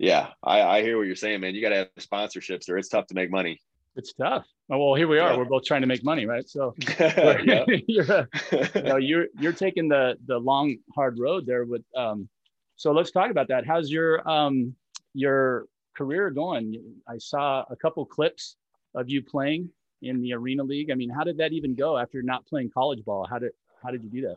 [0.00, 1.54] yeah, I, I hear what you're saying, man.
[1.54, 3.60] You got to have sponsorships, or it's tough to make money.
[3.96, 4.46] It's tough.
[4.68, 5.32] Well, here we are.
[5.32, 5.36] Yeah.
[5.36, 6.48] We're both trying to make money, right?
[6.48, 8.24] So you're, uh,
[8.74, 11.64] you know, you're you're taking the the long hard road there.
[11.64, 12.28] With um,
[12.76, 13.66] so let's talk about that.
[13.66, 14.74] How's your um
[15.12, 16.80] your career going?
[17.08, 18.56] I saw a couple clips
[18.94, 19.70] of you playing
[20.02, 20.90] in the arena league.
[20.90, 23.26] I mean, how did that even go after not playing college ball?
[23.28, 24.36] How did how did you do that?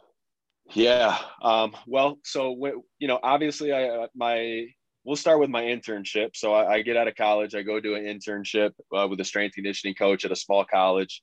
[0.71, 1.17] Yeah.
[1.41, 2.55] Um, well, so
[2.99, 4.67] you know, obviously, I uh, my
[5.03, 6.35] we'll start with my internship.
[6.35, 9.25] So I, I, get out of college, I go do an internship uh, with a
[9.25, 11.21] strength conditioning coach at a small college,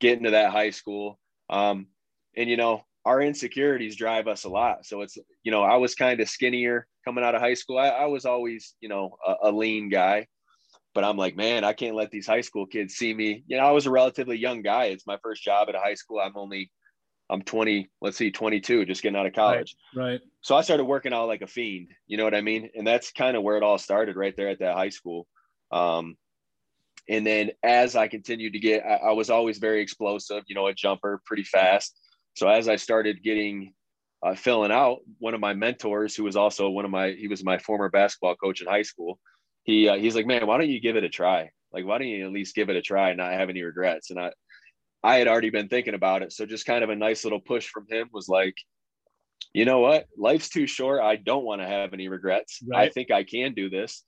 [0.00, 1.18] get into that high school.
[1.50, 1.86] Um,
[2.36, 4.84] and, you know, our insecurities drive us a lot.
[4.84, 7.78] So it's, you know, I was kind of skinnier coming out of high school.
[7.78, 10.26] I, I was always, you know, a, a, lean guy,
[10.92, 13.44] but I'm like, man, I can't let these high school kids see me.
[13.46, 14.86] You know, I was a relatively young guy.
[14.86, 16.18] It's my first job at a high school.
[16.18, 16.70] I'm only
[17.28, 19.76] I'm 20, let's see, 22, just getting out of college.
[19.94, 20.20] Right, right.
[20.42, 21.88] So I started working out like a fiend.
[22.06, 22.70] You know what I mean?
[22.74, 25.26] And that's kind of where it all started, right there at that high school.
[25.72, 26.16] Um,
[27.08, 30.44] and then as I continued to get, I, I, was always very explosive.
[30.46, 31.98] You know, a jumper, pretty fast.
[32.34, 33.74] So as I started getting
[34.22, 37.44] uh, filling out, one of my mentors, who was also one of my, he was
[37.44, 39.18] my former basketball coach in high school.
[39.64, 41.50] He uh, he's like, man, why don't you give it a try?
[41.72, 44.10] Like, why don't you at least give it a try and not have any regrets?
[44.10, 44.30] And I
[45.02, 46.32] I had already been thinking about it.
[46.32, 48.56] So just kind of a nice little push from him was like,
[49.52, 50.06] you know what?
[50.16, 51.00] Life's too short.
[51.00, 52.60] I don't want to have any regrets.
[52.68, 52.88] Right.
[52.88, 54.04] I think I can do this.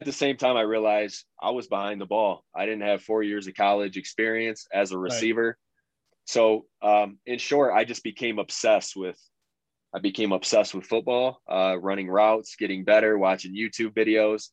[0.00, 2.44] At the same time, I realized I was behind the ball.
[2.54, 5.46] I didn't have four years of college experience as a receiver.
[5.46, 5.54] Right.
[6.26, 9.18] So, um, in short, I just became obsessed with.
[9.92, 14.50] I became obsessed with football, uh, running routes, getting better, watching YouTube videos,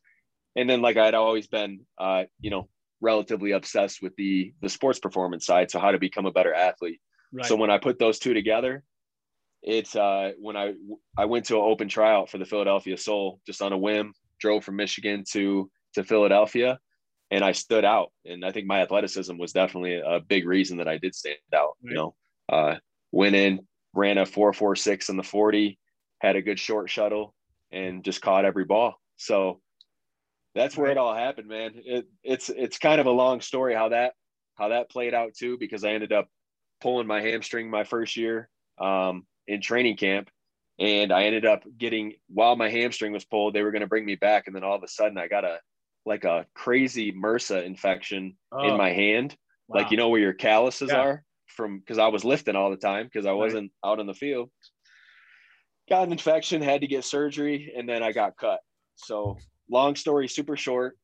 [0.56, 2.70] and then like I'd always been, uh, you know,
[3.02, 7.00] relatively obsessed with the the sports performance side so how to become a better athlete
[7.34, 7.46] right.
[7.46, 8.84] so when i put those two together
[9.62, 10.74] it's uh when i
[11.18, 14.64] i went to an open tryout for the philadelphia soul just on a whim drove
[14.64, 16.80] from michigan to to philadelphia
[17.32, 20.88] and i stood out and i think my athleticism was definitely a big reason that
[20.88, 21.92] i did stand out right.
[21.92, 22.16] you know
[22.50, 22.76] uh
[23.12, 23.60] went in
[23.94, 25.78] ran a 446 in the 40
[26.20, 27.34] had a good short shuttle
[27.72, 29.60] and just caught every ball so
[30.56, 31.74] that's where it all happened, man.
[31.76, 34.14] It, it's it's kind of a long story how that
[34.56, 36.28] how that played out too, because I ended up
[36.82, 40.30] pulling my hamstring my first year um, in training camp,
[40.80, 44.06] and I ended up getting while my hamstring was pulled, they were going to bring
[44.06, 45.60] me back, and then all of a sudden I got a
[46.06, 48.70] like a crazy MRSA infection oh.
[48.70, 49.36] in my hand,
[49.68, 49.82] wow.
[49.82, 51.00] like you know where your calluses yeah.
[51.00, 53.92] are from because I was lifting all the time because I wasn't right.
[53.92, 54.50] out in the field.
[55.90, 58.60] Got an infection, had to get surgery, and then I got cut.
[58.96, 59.38] So
[59.70, 60.98] long story super short,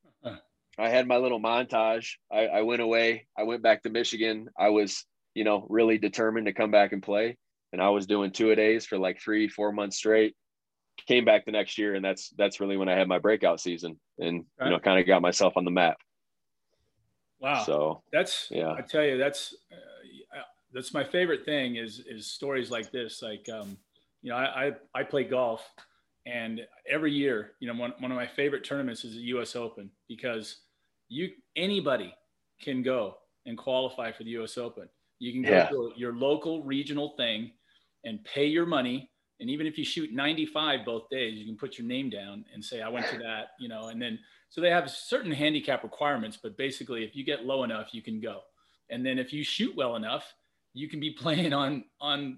[0.77, 2.13] I had my little montage.
[2.31, 3.27] I, I went away.
[3.37, 4.49] I went back to Michigan.
[4.57, 7.37] I was, you know, really determined to come back and play.
[7.73, 10.35] And I was doing two a days for like three, four months straight.
[11.07, 13.99] Came back the next year, and that's that's really when I had my breakout season,
[14.19, 15.97] and you know, kind of got myself on the map.
[17.39, 17.63] Wow.
[17.63, 18.73] So that's yeah.
[18.73, 20.41] I tell you, that's uh,
[20.73, 23.21] that's my favorite thing is is stories like this.
[23.21, 23.77] Like, um,
[24.21, 25.67] you know, I I, I play golf,
[26.25, 29.89] and every year, you know, one, one of my favorite tournaments is the US Open
[30.07, 30.57] because
[31.09, 32.13] you anybody
[32.61, 34.87] can go and qualify for the US Open.
[35.19, 35.69] You can go yeah.
[35.69, 37.51] to your local regional thing
[38.03, 39.09] and pay your money.
[39.39, 42.63] And even if you shoot 95 both days, you can put your name down and
[42.63, 46.37] say, I went to that, you know, and then so they have certain handicap requirements,
[46.41, 48.41] but basically if you get low enough, you can go.
[48.89, 50.25] And then if you shoot well enough,
[50.73, 52.37] you can be playing on on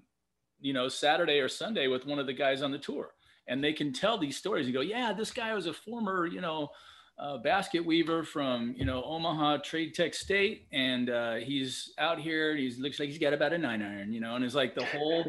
[0.60, 3.13] you know Saturday or Sunday with one of the guys on the tour
[3.46, 6.40] and they can tell these stories and go, yeah, this guy was a former, you
[6.40, 6.70] know,
[7.18, 12.56] uh, basket weaver from, you know, Omaha Trade Tech State, and uh, he's out here.
[12.56, 14.84] He looks like he's got about a nine iron, you know, and it's like the
[14.86, 15.24] whole,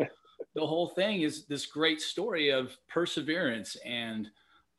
[0.55, 4.29] the whole thing is this great story of perseverance, and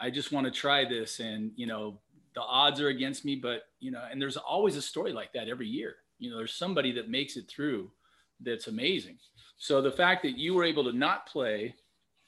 [0.00, 2.00] I just want to try this, and you know,
[2.34, 5.48] the odds are against me, but you know, and there's always a story like that
[5.48, 5.96] every year.
[6.18, 7.90] You know, there's somebody that makes it through
[8.40, 9.18] that's amazing.
[9.58, 11.74] So the fact that you were able to not play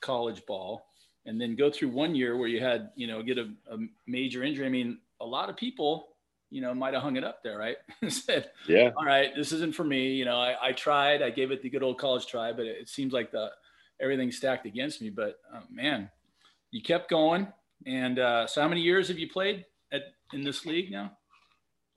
[0.00, 0.87] college ball
[1.28, 4.42] and then go through one year where you had, you know, get a, a major
[4.42, 4.64] injury.
[4.64, 6.08] I mean, a lot of people,
[6.50, 7.76] you know, might have hung it up there, right?
[8.08, 10.14] Said, yeah, all right, this isn't for me.
[10.14, 12.78] You know, I, I tried, I gave it the good old college try, but it,
[12.80, 13.50] it seems like the
[14.00, 15.10] everything stacked against me.
[15.10, 16.10] But oh, man,
[16.70, 17.46] you kept going.
[17.86, 21.12] And uh, so, how many years have you played at in this league now?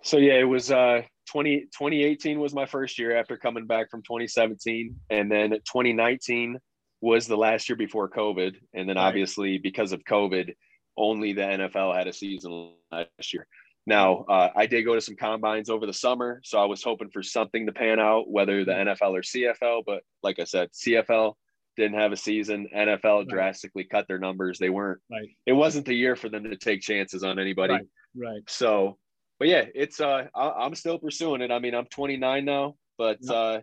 [0.04, 4.02] So yeah, it was uh, 20, 2018 was my first year after coming back from
[4.02, 6.60] 2017, and then 2019
[7.02, 9.08] was the last year before COVID, and then right.
[9.08, 10.54] obviously because of COVID,
[10.98, 13.48] only the NFL had a season last year.
[13.88, 17.10] Now, uh, I did go to some combines over the summer, so I was hoping
[17.10, 19.84] for something to pan out, whether the NFL or CFL.
[19.86, 21.34] But like I said, CFL
[21.78, 22.68] didn't have a season.
[22.76, 23.28] NFL right.
[23.28, 24.60] drastically cut their numbers.
[24.60, 25.00] They weren't.
[25.10, 25.30] Right.
[25.48, 27.74] It wasn't the year for them to take chances on anybody.
[27.74, 27.88] Right.
[28.16, 28.42] right.
[28.48, 28.98] So,
[29.40, 30.00] but yeah, it's.
[30.00, 31.52] Uh, I, am still pursuing it.
[31.52, 33.34] I mean, I'm 29 now, but yeah.
[33.34, 33.62] uh,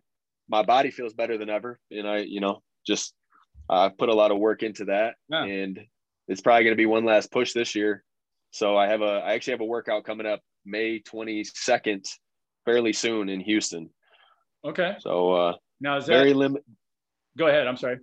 [0.48, 3.14] my body feels better than ever, and I, you know, just
[3.68, 5.44] I've put a lot of work into that, yeah.
[5.44, 5.78] and
[6.26, 8.04] it's probably going to be one last push this year.
[8.50, 12.06] So I have a, I actually have a workout coming up May 22nd,
[12.64, 13.90] fairly soon in Houston.
[14.64, 14.96] Okay.
[15.00, 16.64] So uh, now is that, very limited.
[17.36, 17.66] Go ahead.
[17.66, 17.98] I'm sorry.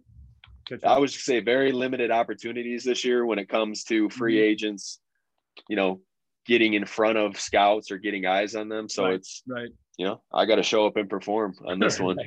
[0.83, 4.49] I was say very limited opportunities this year when it comes to free mm-hmm.
[4.49, 4.99] agents.
[5.69, 6.01] You know,
[6.47, 8.89] getting in front of scouts or getting eyes on them.
[8.89, 9.13] So right.
[9.13, 9.69] it's right.
[9.97, 12.17] You know, I got to show up and perform on this one.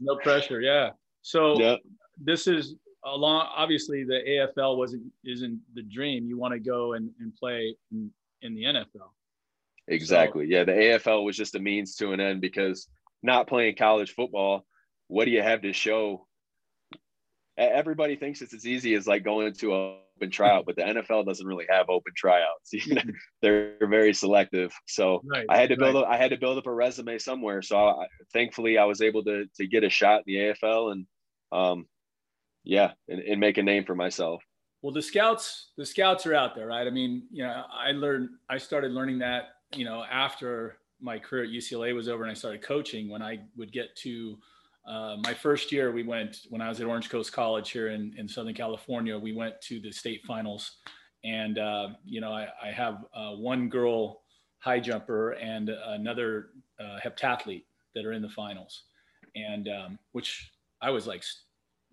[0.00, 0.60] no pressure.
[0.60, 0.90] Yeah.
[1.22, 1.76] So yeah
[2.22, 6.26] this is along obviously the AFL wasn't isn't the dream.
[6.26, 8.10] You want to go and, and play in,
[8.42, 9.10] in the NFL.
[9.88, 10.46] Exactly.
[10.46, 10.64] So, yeah.
[10.64, 12.88] The AFL was just a means to an end because
[13.22, 14.64] not playing college football,
[15.08, 16.26] what do you have to show?
[17.56, 21.24] Everybody thinks it's as easy as like going to a open tryout, but the NFL
[21.26, 22.72] doesn't really have open tryouts.
[23.42, 24.72] They're very selective.
[24.86, 26.04] So right, I had to build right.
[26.04, 27.62] I had to build up a resume somewhere.
[27.62, 31.06] So I, thankfully I was able to to get a shot in the AFL and
[31.52, 31.86] um,
[32.64, 34.42] yeah, and, and make a name for myself.
[34.82, 36.86] Well, the scouts, the scouts are out there, right?
[36.86, 41.44] I mean, you know, I learned, I started learning that, you know, after my career
[41.44, 43.08] at UCLA was over and I started coaching.
[43.08, 44.38] When I would get to
[44.86, 48.14] uh, my first year, we went when I was at Orange Coast College here in,
[48.16, 49.18] in Southern California.
[49.18, 50.76] We went to the state finals,
[51.24, 54.22] and uh, you know, I, I have uh, one girl
[54.58, 58.84] high jumper and another uh, heptathlete that are in the finals,
[59.34, 61.24] and um, which I was like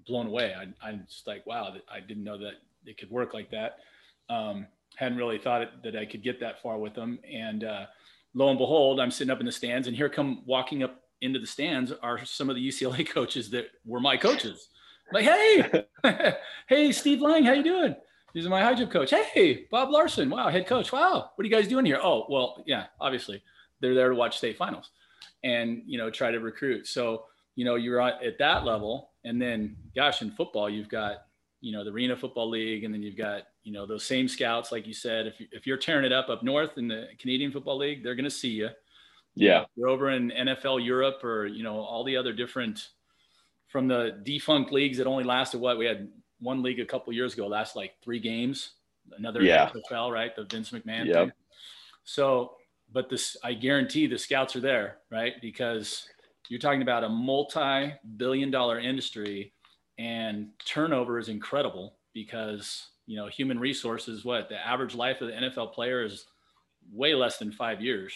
[0.07, 0.53] blown away.
[0.55, 2.53] I, I'm just like, wow, I didn't know that
[2.85, 3.79] it could work like that.
[4.29, 7.19] Um, hadn't really thought it, that I could get that far with them.
[7.31, 7.85] And uh,
[8.33, 11.39] lo and behold, I'm sitting up in the stands, and here come walking up into
[11.39, 14.69] the stands are some of the UCLA coaches that were my coaches.
[15.09, 15.35] I'm like,
[16.03, 16.33] hey,
[16.67, 17.95] hey, Steve Lang, how you doing?
[18.33, 19.11] This is my high jump coach.
[19.11, 20.91] Hey, Bob Larsen, wow, head coach.
[20.91, 21.99] Wow, what are you guys doing here?
[22.01, 23.41] Oh, well, yeah, obviously
[23.79, 24.89] they're there to watch state finals
[25.43, 26.87] and you know try to recruit.
[26.87, 27.25] So
[27.57, 31.23] you know you're at that level and then, gosh, in football, you've got,
[31.59, 34.71] you know, the Arena Football League, and then you've got, you know, those same scouts,
[34.71, 35.27] like you said.
[35.27, 38.23] If, if you're tearing it up up north in the Canadian Football League, they're going
[38.23, 38.69] to see you.
[39.35, 39.65] Yeah.
[39.75, 42.87] You're over in NFL Europe or, you know, all the other different,
[43.67, 45.77] from the defunct leagues that only lasted what?
[45.77, 46.07] We had
[46.39, 48.75] one league a couple years ago, last like three games.
[49.17, 49.69] Another yeah.
[49.91, 50.33] NFL, right?
[50.33, 51.15] The Vince McMahon yep.
[51.15, 51.31] thing.
[52.05, 52.53] So,
[52.93, 55.33] but this, I guarantee the scouts are there, right?
[55.41, 56.07] Because
[56.49, 59.53] you're talking about a multi-billion dollar industry
[59.97, 65.33] and turnover is incredible because you know human resources what the average life of the
[65.33, 66.25] nfl player is
[66.91, 68.13] way less than five years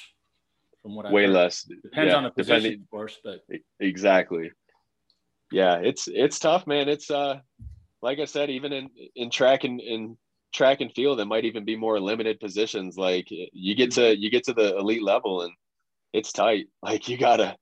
[0.81, 1.33] from what i way heard.
[1.33, 1.63] less.
[1.63, 3.41] Depends yeah, on the position depending, of course but
[3.79, 4.51] exactly.
[5.51, 6.87] Yeah it's it's tough man.
[6.87, 7.39] It's uh
[8.01, 10.17] like i said even in in track and in
[10.53, 12.97] track and field it might even be more limited positions.
[12.97, 15.53] Like you get to you get to the elite level and
[16.13, 16.67] it's tight.
[16.81, 17.55] Like you gotta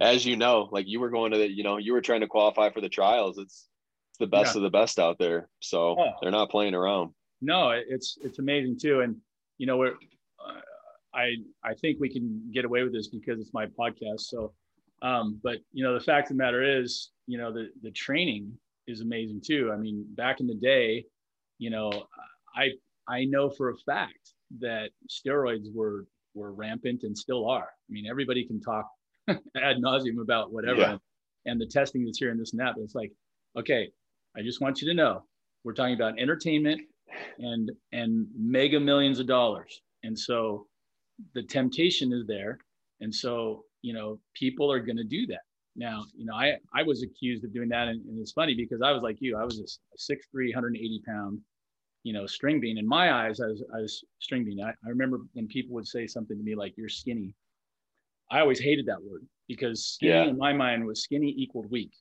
[0.00, 2.26] as you know, like you were going to the, you know, you were trying to
[2.26, 3.38] qualify for the trials.
[3.38, 3.68] It's,
[4.10, 4.58] it's the best yeah.
[4.58, 5.48] of the best out there.
[5.60, 6.12] So oh.
[6.20, 7.10] they're not playing around.
[7.40, 9.00] No, it's, it's amazing too.
[9.00, 9.16] And,
[9.58, 9.92] you know, we're,
[10.44, 10.60] uh,
[11.14, 14.20] I, I think we can get away with this because it's my podcast.
[14.20, 14.52] So,
[15.02, 18.52] um, but you know, the fact of the matter is, you know, the, the training
[18.86, 19.70] is amazing too.
[19.72, 21.04] I mean, back in the day,
[21.58, 21.90] you know,
[22.56, 22.70] I,
[23.06, 27.68] I know for a fact that steroids were, were rampant and still are.
[27.68, 28.88] I mean, everybody can talk
[29.28, 30.96] ad nauseum about whatever yeah.
[31.46, 32.74] and the testing that's here in this and that.
[32.76, 33.12] But it's like,
[33.58, 33.90] okay,
[34.36, 35.24] I just want you to know
[35.64, 36.82] we're talking about entertainment
[37.38, 39.82] and and mega millions of dollars.
[40.02, 40.66] And so
[41.34, 42.58] the temptation is there.
[43.00, 45.40] And so, you know, people are going to do that.
[45.76, 47.88] Now, you know, I, I was accused of doing that.
[47.88, 50.18] And, and it's funny because I was like you, I was a, 6'3",
[50.54, 51.40] 180 pound,
[52.04, 52.78] you know, string bean.
[52.78, 54.60] In my eyes, I was, I was string bean.
[54.62, 57.34] I, I remember when people would say something to me like, you're skinny.
[58.30, 60.24] I always hated that word because skinny yeah.
[60.24, 61.92] in my mind was skinny equaled weak.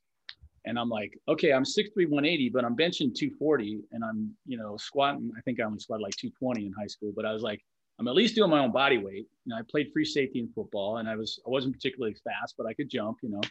[0.66, 4.78] And I'm like, okay, I'm 6'3, 180, but I'm benching 240 and I'm, you know,
[4.78, 5.30] squatting.
[5.38, 7.62] I think I only squatted like 220 in high school, but I was like,
[8.00, 9.28] I'm at least doing my own body weight.
[9.46, 12.56] You know, I played free safety in football and I was, I wasn't particularly fast,
[12.58, 13.42] but I could jump, you know.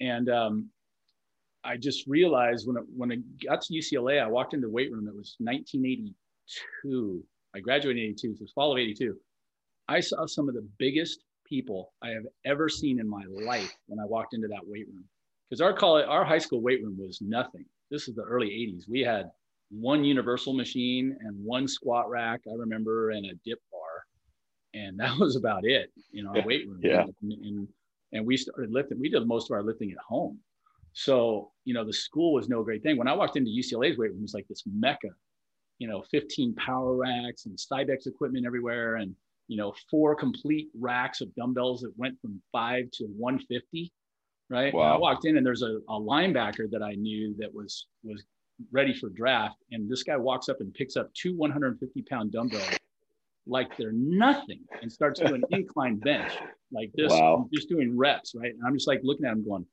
[0.00, 0.70] And um,
[1.62, 4.90] I just realized when, it, when I got to UCLA, I walked into the weight
[4.90, 5.06] room.
[5.06, 7.24] It was 1982.
[7.54, 9.16] I graduated in 82, so it was fall of 82.
[9.88, 13.98] I saw some of the biggest people I have ever seen in my life when
[13.98, 15.04] I walked into that weight room.
[15.48, 17.64] Because our college, our high school weight room was nothing.
[17.90, 18.88] This is the early 80s.
[18.88, 19.30] We had
[19.70, 24.04] one universal machine and one squat rack, I remember, and a dip bar.
[24.74, 26.80] And that was about it, you know, our weight room.
[26.82, 27.04] yeah.
[27.22, 27.68] And, and,
[28.12, 30.38] and we started lifting, we did most of our lifting at home.
[30.92, 32.96] So, you know, the school was no great thing.
[32.96, 35.08] When I walked into UCLA's weight room, it was like this mecca,
[35.78, 38.96] you know, 15 power racks and Cybex equipment everywhere.
[38.96, 39.14] And,
[39.50, 43.92] you know, four complete racks of dumbbells that went from five to 150.
[44.48, 44.72] Right.
[44.72, 44.94] Wow.
[44.94, 48.22] I walked in and there's a, a linebacker that I knew that was was
[48.70, 49.56] ready for draft.
[49.72, 52.78] And this guy walks up and picks up two 150 pound dumbbells
[53.44, 56.32] like they're nothing and starts doing incline bench
[56.70, 57.48] like this, wow.
[57.52, 58.36] just doing reps.
[58.36, 58.54] Right.
[58.54, 59.66] And I'm just like looking at him going,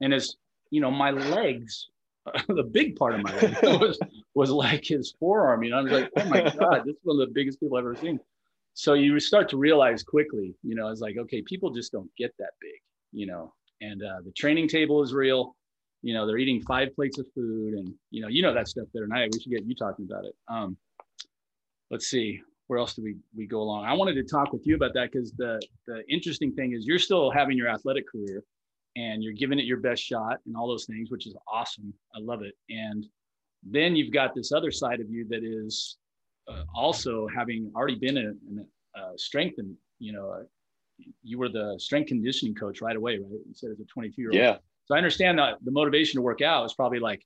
[0.00, 0.36] and as
[0.70, 1.88] you know, my legs,
[2.46, 3.98] the big part of my leg was
[4.36, 5.64] was like his forearm.
[5.64, 7.76] You know, I was like, oh my god, this is one of the biggest people
[7.76, 8.20] I've ever seen
[8.74, 12.34] so you start to realize quickly, you know, it's like, okay, people just don't get
[12.38, 12.80] that big,
[13.12, 15.54] you know, and uh, the training table is real.
[16.02, 18.86] You know, they're eating five plates of food and, you know, you know that stuff
[18.92, 20.34] better than I, we should get you talking about it.
[20.48, 20.76] Um,
[21.90, 23.84] let's see, where else do we, we go along?
[23.84, 26.98] I wanted to talk with you about that because the, the interesting thing is you're
[26.98, 28.42] still having your athletic career
[28.96, 31.92] and you're giving it your best shot and all those things, which is awesome.
[32.16, 32.54] I love it.
[32.68, 33.06] And
[33.62, 35.98] then you've got this other side of you that is
[36.52, 40.42] uh, also having already been a, a, a strength and you know uh,
[41.22, 43.40] you were the strength conditioning coach right away right?
[43.46, 44.56] You said as a 22 year old yeah.
[44.86, 47.24] So i understand that the motivation to work out is probably like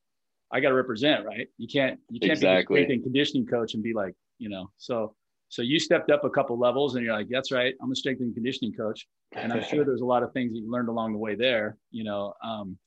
[0.52, 1.48] i got to represent right?
[1.58, 2.76] You can't you can't exactly.
[2.76, 5.14] be a strength and conditioning coach and be like you know so
[5.48, 8.20] so you stepped up a couple levels and you're like that's right i'm a strength
[8.20, 9.06] and conditioning coach.
[9.32, 11.76] And i'm sure there's a lot of things that you learned along the way there
[11.90, 12.78] you know um,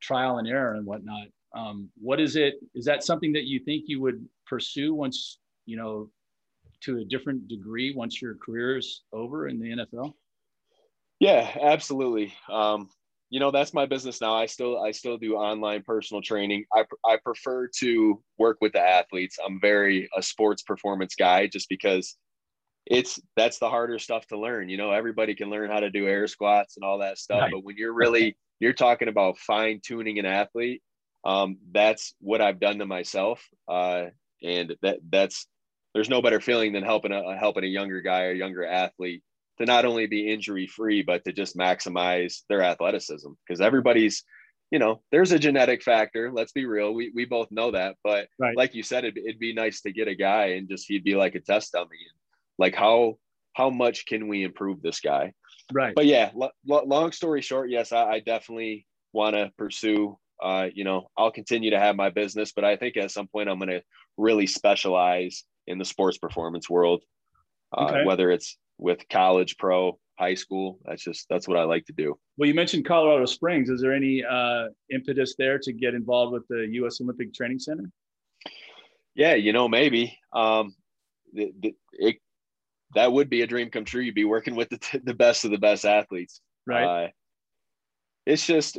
[0.00, 1.28] trial and error and whatnot.
[1.54, 5.76] Um, what is it is that something that you think you would pursue once you
[5.76, 6.10] know,
[6.82, 10.14] to a different degree once your career is over in the NFL?
[11.18, 12.32] Yeah, absolutely.
[12.50, 12.88] Um,
[13.28, 14.34] you know, that's my business now.
[14.34, 16.64] I still, I still do online personal training.
[16.74, 19.38] I, I prefer to work with the athletes.
[19.44, 22.16] I'm very a sports performance guy just because
[22.86, 24.68] it's, that's the harder stuff to learn.
[24.68, 27.42] You know, everybody can learn how to do air squats and all that stuff.
[27.42, 27.52] Right.
[27.52, 30.82] But when you're really, you're talking about fine tuning an athlete,
[31.24, 33.46] um, that's what I've done to myself.
[33.68, 34.06] Uh,
[34.42, 35.46] and that that's
[35.94, 39.22] there's no better feeling than helping a helping a younger guy or younger athlete
[39.58, 43.30] to not only be injury free but to just maximize their athleticism.
[43.46, 44.24] Because everybody's
[44.70, 46.94] you know there's a genetic factor let's be real.
[46.94, 47.96] We, we both know that.
[48.04, 48.56] But right.
[48.56, 51.16] like you said it'd, it'd be nice to get a guy and just he'd be
[51.16, 51.88] like a test dummy.
[51.90, 52.18] And
[52.58, 53.18] like how
[53.54, 55.32] how much can we improve this guy?
[55.72, 55.94] Right.
[55.94, 60.84] But yeah lo- long story short yes i, I definitely want to pursue uh, you
[60.84, 63.68] know i'll continue to have my business but i think at some point i'm going
[63.68, 63.82] to
[64.16, 67.02] really specialize in the sports performance world,
[67.76, 68.04] uh, okay.
[68.04, 70.78] whether it's with college, pro, high school.
[70.84, 72.18] That's just that's what I like to do.
[72.36, 73.70] Well, you mentioned Colorado Springs.
[73.70, 77.00] Is there any uh, impetus there to get involved with the U.S.
[77.00, 77.90] Olympic Training Center?
[79.14, 80.74] Yeah, you know, maybe um,
[81.32, 81.52] the,
[81.92, 82.16] it,
[82.94, 84.02] that would be a dream come true.
[84.02, 86.40] You'd be working with the, the best of the best athletes.
[86.66, 87.04] Right.
[87.04, 87.08] Uh,
[88.26, 88.78] it's just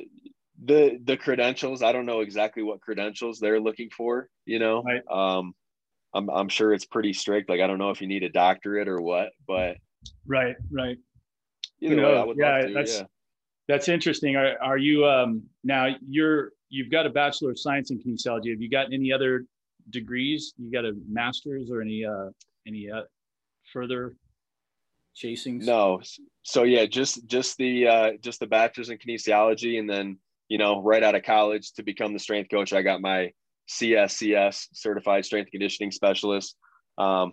[0.64, 1.82] the the credentials.
[1.82, 4.30] I don't know exactly what credentials they're looking for.
[4.46, 5.02] You know, right.
[5.10, 5.54] um,
[6.14, 7.50] I'm I'm sure it's pretty strict.
[7.50, 9.78] Like I don't know if you need a doctorate or what, but
[10.28, 10.98] right, right.
[11.80, 12.74] You know, way, I would yeah, to.
[12.74, 13.06] That's yeah.
[13.68, 14.36] that's interesting.
[14.36, 18.52] Are are you um now you're you've got a bachelor of science in kinesiology.
[18.52, 19.46] Have you got any other
[19.90, 20.54] degrees?
[20.58, 22.30] You got a master's or any uh
[22.68, 23.02] any uh
[23.74, 24.16] further
[25.16, 25.58] chasing?
[25.58, 26.02] No.
[26.44, 30.20] So yeah, just just the uh just the bachelor's in kinesiology and then
[30.52, 33.32] you know right out of college to become the strength coach I got my
[33.70, 36.58] CSCS, Certified Strength Conditioning Specialist.
[36.98, 37.32] Um,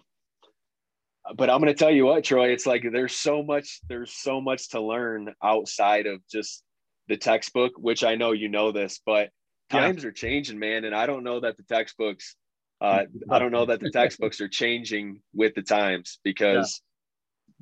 [1.37, 4.41] but I'm going to tell you what, Troy, it's like there's so much, there's so
[4.41, 6.63] much to learn outside of just
[7.09, 9.31] the textbook, which I know you know this, but
[9.69, 10.11] times yeah.
[10.11, 10.85] are changing, man.
[10.85, 12.37] And I don't know that the textbooks,
[12.81, 16.81] uh, I don't know that the textbooks are changing with the times because.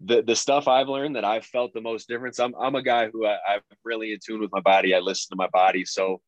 [0.04, 2.38] The, the stuff I've learned that I've felt the most difference.
[2.38, 4.94] I'm, I'm a guy who I, I'm really in tune with my body.
[4.94, 5.84] I listen to my body.
[5.84, 6.20] So,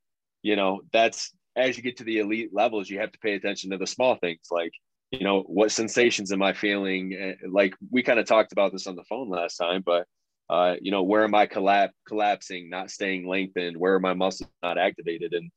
[0.42, 3.70] you know, that's, as you get to the elite levels, you have to pay attention
[3.70, 4.72] to the small things like,
[5.10, 7.14] you know, what sensations am I feeling?
[7.18, 10.06] Eh, like we kind of talked about this on the phone last time, but
[10.50, 13.76] uh, you know, where am I collapse, collapsing, not staying lengthened?
[13.76, 15.34] Where are my muscles not activated?
[15.34, 15.50] And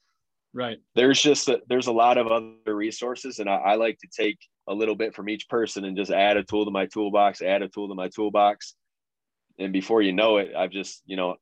[0.53, 4.07] right, there's just a, there's a lot of other resources, and I, I like to
[4.07, 4.37] take
[4.71, 7.61] a little bit from each person and just add a tool to my toolbox, add
[7.61, 8.75] a tool to my toolbox,
[9.59, 11.35] and before you know it, I've just you know,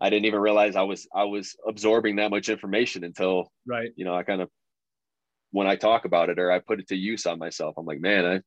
[0.00, 4.04] I didn't even realize I was I was absorbing that much information until right, you
[4.04, 4.50] know, I kind of
[5.50, 8.00] when I talk about it or I put it to use on myself, I'm like,
[8.00, 8.40] man, I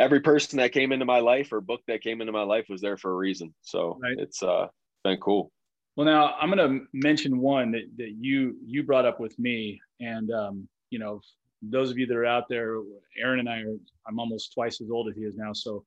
[0.00, 2.80] every person that came into my life or book that came into my life was
[2.80, 3.54] there for a reason.
[3.60, 4.18] So right.
[4.18, 4.68] it's uh,
[5.04, 5.52] been cool.
[5.96, 9.80] Well, now I'm going to mention one that, that you you brought up with me,
[10.00, 11.20] and um, you know,
[11.62, 12.78] those of you that are out there,
[13.18, 13.76] Aaron and I are.
[14.06, 15.84] I'm almost twice as old as he is now, so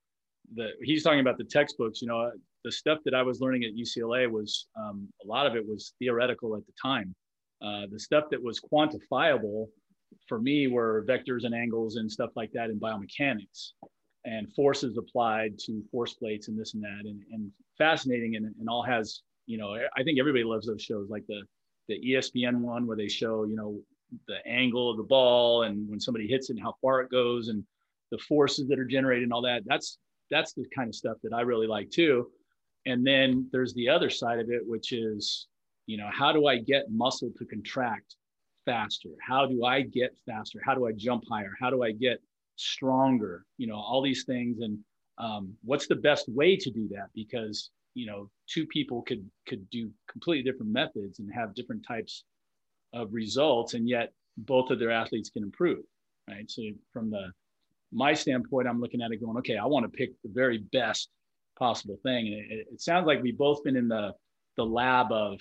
[0.55, 2.01] the he's talking about the textbooks.
[2.01, 2.31] You know,
[2.63, 5.93] the stuff that I was learning at UCLA was um, a lot of it was
[5.99, 7.13] theoretical at the time.
[7.63, 9.67] Uh, the stuff that was quantifiable
[10.27, 13.71] for me were vectors and angles and stuff like that in biomechanics
[14.25, 18.69] and forces applied to force plates and this and that and, and fascinating and, and
[18.69, 21.41] all has you know i think everybody loves those shows like the
[21.89, 23.77] the espn one where they show you know
[24.27, 27.47] the angle of the ball and when somebody hits it and how far it goes
[27.47, 27.63] and
[28.11, 29.97] the forces that are generated and all that that's
[30.29, 32.27] that's the kind of stuff that i really like too.
[32.85, 35.47] And then there's the other side of it which is
[35.85, 38.15] you know how do i get muscle to contract
[38.65, 39.09] faster?
[39.21, 40.59] How do i get faster?
[40.63, 41.53] How do i jump higher?
[41.59, 42.19] How do i get
[42.55, 43.45] stronger?
[43.57, 44.59] You know all these things.
[44.59, 44.79] And
[45.17, 47.07] um, what's the best way to do that?
[47.13, 52.23] Because you know two people could could do completely different methods and have different types
[52.93, 55.83] of results and yet both of their athletes can improve
[56.29, 57.31] right so from the
[57.91, 61.09] my standpoint i'm looking at it going okay i want to pick the very best
[61.57, 64.11] possible thing and it, it sounds like we've both been in the
[64.57, 65.39] the lab of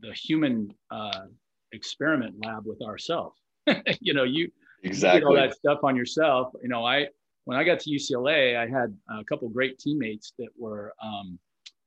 [0.00, 1.26] the human uh,
[1.72, 3.36] experiment lab with ourselves
[4.00, 4.50] you know you
[4.82, 6.52] exactly all that stuff on yourself.
[6.62, 7.08] You know, I
[7.44, 10.92] when I got to UCLA, I had a couple great teammates that were.
[11.02, 11.38] Um,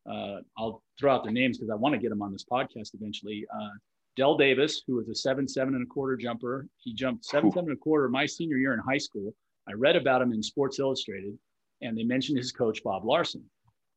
[0.08, 2.91] uh, I'll throw out their names because I want to get them on this podcast
[2.93, 3.43] eventually.
[3.52, 3.70] Uh,
[4.16, 7.70] Dell Davis, who was a seven seven and a quarter jumper, he jumped seven seven
[7.70, 9.34] and a quarter my senior year in high school.
[9.68, 11.38] I read about him in Sports Illustrated,
[11.82, 13.43] and they mentioned his coach Bob Larsen.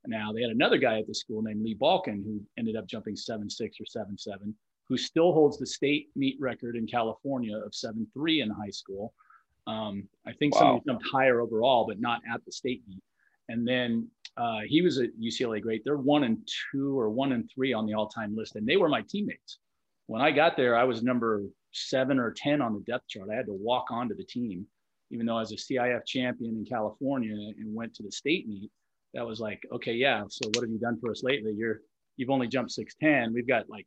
[0.07, 3.15] Now they had another guy at the school named Lee Balkin who ended up jumping
[3.15, 4.55] seven six or seven seven
[4.89, 9.13] who still holds the state meet record in California of 7-3 in high school.
[9.67, 10.61] Um, I think wow.
[10.61, 13.03] somebody jumped higher overall, but not at the state meet.
[13.51, 15.83] And then uh, he was at UCLA great.
[15.85, 16.39] They're one and
[16.73, 19.59] two or one and three on the all-time list, and they were my teammates.
[20.09, 21.43] When I got there, I was number
[21.73, 23.29] seven or ten on the depth chart.
[23.31, 24.67] I had to walk onto the team,
[25.11, 28.71] even though I was a CIF champion in California and went to the state meet.
[29.13, 30.25] That was like, okay, yeah.
[30.29, 31.53] So what have you done for us lately?
[31.53, 31.81] You're
[32.17, 33.35] you've only jumped six ten.
[33.35, 33.87] We've got like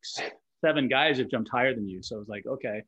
[0.64, 2.04] seven guys have jumped higher than you.
[2.04, 2.84] So I was like, okay.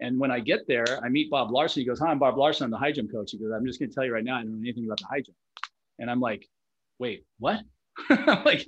[0.00, 1.82] And when I get there, I meet Bob Larsen.
[1.82, 2.64] He goes, Hi, I'm Bob Larsen.
[2.64, 3.30] I'm the high jump coach.
[3.30, 4.98] He goes, I'm just going to tell you right now, I don't know anything about
[4.98, 5.36] the high jump.
[6.00, 6.48] And I'm like,
[6.98, 7.60] Wait, what?
[8.44, 8.66] like,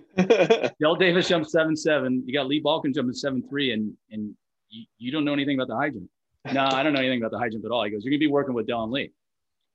[0.81, 2.23] Dell Davis jumped seven seven.
[2.27, 4.35] You got Lee Balkin jumping seven three, and and
[4.71, 6.09] you, you don't know anything about the high jump.
[6.53, 7.85] No, I don't know anything about the high jump at all.
[7.85, 9.13] He goes, You're to be working with Dell and Lee.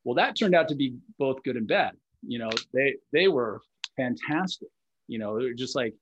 [0.03, 1.93] Well, that turned out to be both good and bad.
[2.25, 3.61] You know, they they were
[3.97, 4.69] fantastic.
[5.07, 5.95] You know, they're just like,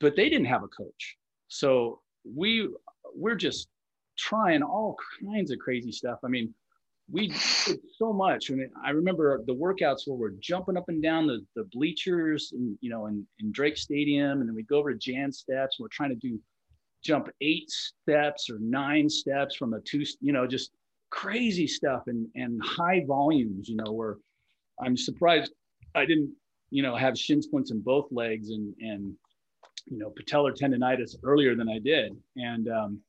[0.00, 1.16] but they didn't have a coach.
[1.48, 2.68] So we
[3.14, 3.68] we're just
[4.18, 6.18] trying all kinds of crazy stuff.
[6.24, 6.54] I mean,
[7.12, 8.50] we did so much.
[8.50, 12.52] I mean, I remember the workouts where we're jumping up and down the, the bleachers
[12.52, 15.76] and you know in, in Drake Stadium, and then we go over to Janss steps.
[15.78, 16.40] And we're trying to do
[17.04, 20.72] jump eight steps or nine steps from a two, you know, just
[21.10, 24.16] crazy stuff and and high volumes, you know, where
[24.82, 25.52] I'm surprised
[25.94, 26.32] I didn't,
[26.70, 29.14] you know, have shin splints in both legs and and
[29.86, 32.16] you know, patellar tendonitis earlier than I did.
[32.36, 33.00] And, um,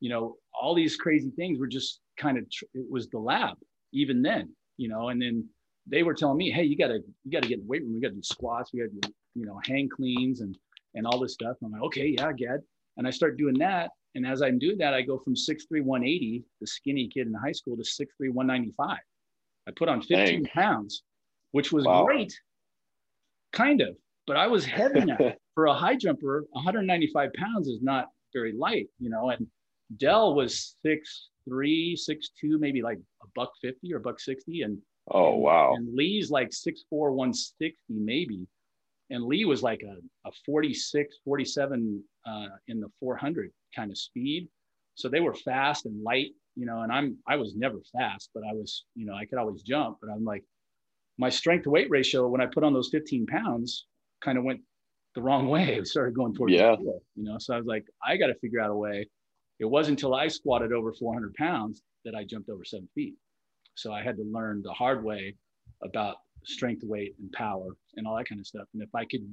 [0.00, 3.56] you know, all these crazy things were just kind of, tr- it was the lab
[3.92, 5.46] even then, you know, and then
[5.86, 7.94] they were telling me, Hey, you gotta, you gotta get in the weight room.
[7.94, 8.72] We gotta do squats.
[8.72, 10.56] We gotta do, you know, hang cleans and,
[10.94, 11.56] and all this stuff.
[11.62, 12.60] I'm like, okay, yeah, Gad.
[12.96, 13.90] And I start doing that.
[14.14, 17.52] And as I'm doing that, I go from 6'3", 180, the skinny kid in high
[17.52, 18.98] school to 6'3", 195.
[19.66, 20.44] I put on 15 Dang.
[20.52, 21.02] pounds,
[21.52, 22.04] which was wow.
[22.04, 22.32] great,
[23.52, 23.96] kind of,
[24.26, 25.16] but I was heavy now.
[25.54, 29.30] for a high jumper, 195 pounds is not very light, you know.
[29.30, 29.46] And
[29.96, 34.78] Dell was six three, six two, maybe like a buck fifty or buck sixty, and
[35.10, 38.46] oh wow, and Lee's like six four, one sixty maybe,
[39.12, 44.48] and Lee was like a, a 46, 47 uh, in the 400 kind of speed.
[44.94, 46.80] So they were fast and light, you know.
[46.80, 49.98] And I'm I was never fast, but I was, you know, I could always jump.
[50.00, 50.44] But I'm like,
[51.18, 53.86] my strength to weight ratio when I put on those 15 pounds
[54.24, 54.60] kind of went
[55.14, 55.76] the wrong way.
[55.78, 56.76] It started going towards yeah.
[56.76, 57.36] floor, you know.
[57.38, 59.08] So I was like, I got to figure out a way.
[59.58, 63.14] It wasn't until I squatted over 400 pounds that I jumped over seven feet.
[63.74, 65.34] So I had to learn the hard way
[65.82, 68.66] about strength, weight, and power, and all that kind of stuff.
[68.74, 69.26] And if I could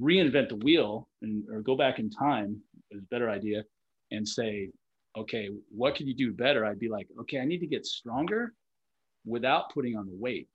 [0.00, 3.62] reinvent the wheel and or go back in time, is a better idea,
[4.10, 4.70] and say,
[5.16, 6.64] okay, what could you do better?
[6.64, 8.54] I'd be like, okay, I need to get stronger
[9.24, 10.48] without putting on the weight.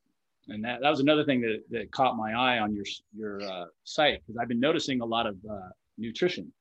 [0.50, 2.86] And that, that was another thing that, that caught my eye on your
[3.16, 6.52] your uh, site because I've been noticing a lot of uh, nutrition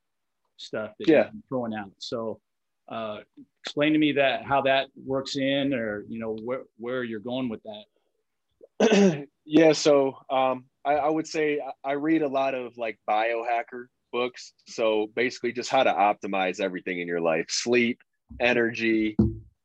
[0.56, 1.30] stuff that yeah.
[1.32, 1.90] you're throwing out.
[1.98, 2.40] So
[2.88, 3.18] uh,
[3.64, 7.48] explain to me that how that works in or you know where, where you're going
[7.48, 12.98] with that yeah so um, I, I, would say i read a lot of like
[13.08, 17.98] biohacker books so basically just how to optimize everything in your life sleep
[18.40, 19.16] energy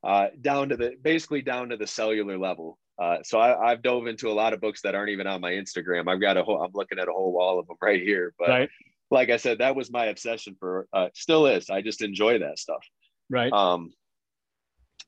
[0.02, 4.06] uh, down to the basically down to the cellular level uh, so I, have dove
[4.06, 6.60] into a lot of books that aren't even on my instagram i've got a whole
[6.60, 8.70] i'm looking at a whole wall of them right here but right.
[9.12, 12.58] Like i said that was my obsession for uh, still is i just enjoy that
[12.58, 12.84] stuff
[13.32, 13.50] Right.
[13.50, 13.94] Um,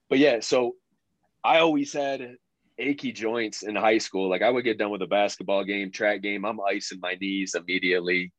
[0.09, 0.77] but yeah, so
[1.45, 2.37] I always had
[2.79, 4.31] achy joints in high school.
[4.31, 7.55] Like I would get done with a basketball game, track game, I'm icing my knees
[7.55, 8.33] immediately.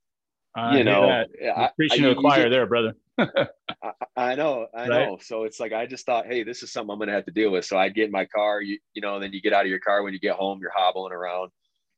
[0.55, 2.95] I you know, I, preaching to the choir there, brother.
[3.19, 5.07] I, I, know, I right?
[5.07, 5.19] know.
[5.21, 7.51] So it's like I just thought, hey, this is something I'm gonna have to deal
[7.51, 7.65] with.
[7.65, 9.79] So I'd get in my car, you you know, then you get out of your
[9.79, 11.51] car when you get home, you're hobbling around.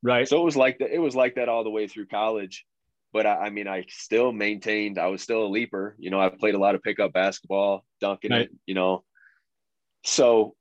[0.04, 0.28] Right.
[0.28, 0.94] So it was like that.
[0.94, 2.66] It was like that all the way through college
[3.14, 5.96] but I, I, mean, I still maintained, I was still a leaper.
[5.98, 8.42] You know, I played a lot of pickup basketball, dunking right.
[8.42, 9.04] it, you know.
[10.04, 10.56] So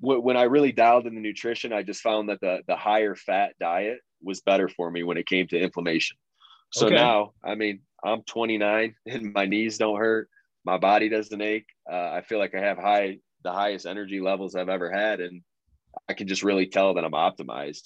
[0.00, 3.14] w- when I really dialed in the nutrition, I just found that the, the higher
[3.14, 6.16] fat diet was better for me when it came to inflammation.
[6.72, 6.94] So okay.
[6.94, 10.28] now, I mean, I'm 29 and my knees don't hurt.
[10.64, 11.68] My body doesn't ache.
[11.90, 15.20] Uh, I feel like I have high, the highest energy levels I've ever had.
[15.20, 15.42] And
[16.08, 17.82] I can just really tell that I'm optimized.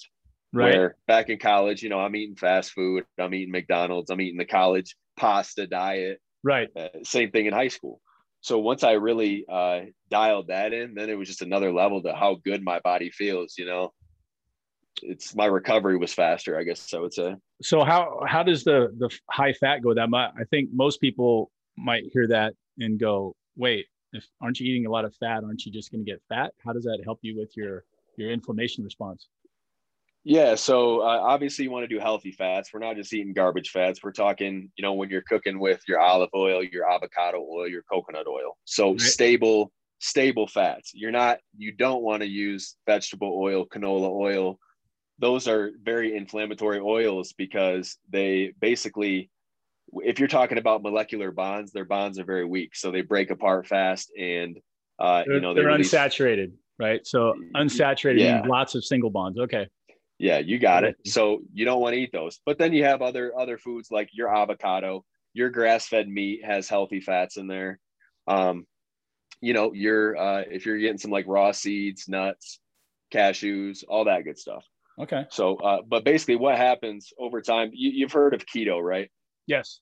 [0.51, 0.73] Right.
[0.73, 4.37] Where back in college, you know, I'm eating fast food, I'm eating McDonald's, I'm eating
[4.39, 6.19] the college pasta diet.
[6.43, 6.69] Right.
[6.75, 8.01] Uh, same thing in high school.
[8.41, 12.13] So once I really uh, dialed that in, then it was just another level to
[12.13, 13.55] how good my body feels.
[13.57, 13.93] You know,
[15.03, 17.35] it's my recovery was faster, I guess I would say.
[17.61, 19.93] So how how does the the high fat go?
[19.93, 24.85] That I think most people might hear that and go, wait, if aren't you eating
[24.85, 25.43] a lot of fat?
[25.43, 26.53] Aren't you just going to get fat?
[26.65, 27.83] How does that help you with your
[28.17, 29.27] your inflammation response?
[30.25, 32.71] Yeah, so uh, obviously you want to do healthy fats.
[32.73, 34.03] We're not just eating garbage fats.
[34.03, 37.83] We're talking, you know, when you're cooking with your olive oil, your avocado oil, your
[37.83, 38.57] coconut oil.
[38.65, 39.01] So right.
[39.01, 40.91] stable, stable fats.
[40.93, 44.59] You're not, you don't want to use vegetable oil, canola oil.
[45.19, 49.29] Those are very inflammatory oils because they basically,
[49.93, 53.67] if you're talking about molecular bonds, their bonds are very weak, so they break apart
[53.67, 54.59] fast, and
[54.99, 55.91] uh, you know they're release...
[55.91, 57.05] unsaturated, right?
[57.07, 58.35] So unsaturated yeah.
[58.35, 59.39] means lots of single bonds.
[59.39, 59.67] Okay.
[60.19, 60.97] Yeah, you got it.
[61.05, 62.41] So you don't want to eat those.
[62.45, 66.99] But then you have other other foods like your avocado, your grass-fed meat has healthy
[66.99, 67.79] fats in there.
[68.27, 68.67] Um,
[69.41, 72.59] you know, your uh if you're getting some like raw seeds, nuts,
[73.13, 74.65] cashews, all that good stuff.
[75.01, 75.25] Okay.
[75.29, 79.09] So uh but basically what happens over time, you, you've heard of keto, right?
[79.47, 79.79] Yes.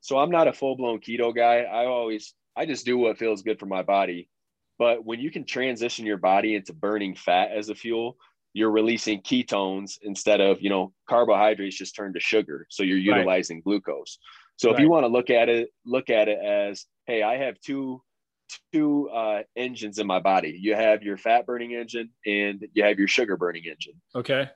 [0.00, 1.62] So I'm not a full-blown keto guy.
[1.62, 4.28] I always I just do what feels good for my body.
[4.78, 8.16] But when you can transition your body into burning fat as a fuel,
[8.54, 12.66] you're releasing ketones instead of you know carbohydrates just turn to sugar.
[12.70, 13.64] So you're utilizing right.
[13.64, 14.18] glucose.
[14.56, 14.74] So right.
[14.74, 18.00] if you want to look at it look at it as hey i have two
[18.72, 20.56] two uh, engines in my body.
[20.60, 24.00] You have your fat burning engine and you have your sugar burning engine.
[24.14, 24.48] Okay.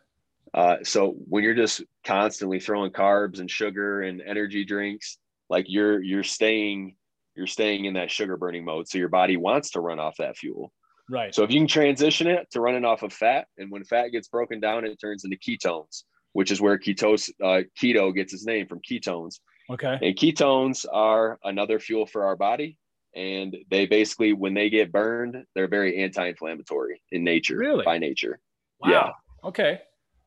[0.55, 5.19] Uh, so when you're just constantly throwing carbs and sugar and energy drinks
[5.51, 6.97] like you're you're staying
[7.35, 8.89] you're staying in that sugar burning mode.
[8.89, 10.73] So your body wants to run off that fuel
[11.11, 11.35] Right.
[11.35, 14.29] So if you can transition it to running off of fat, and when fat gets
[14.29, 16.03] broken down, it turns into ketones,
[16.33, 19.41] which is where ketose uh, keto gets its name from ketones.
[19.71, 19.99] Okay.
[20.01, 22.79] And ketones are another fuel for our body,
[23.15, 27.57] and they basically, when they get burned, they're very anti-inflammatory in nature.
[27.57, 27.85] Really?
[27.85, 28.39] By nature.
[28.81, 28.91] Wow.
[28.91, 29.11] Yeah.
[29.49, 29.81] Okay.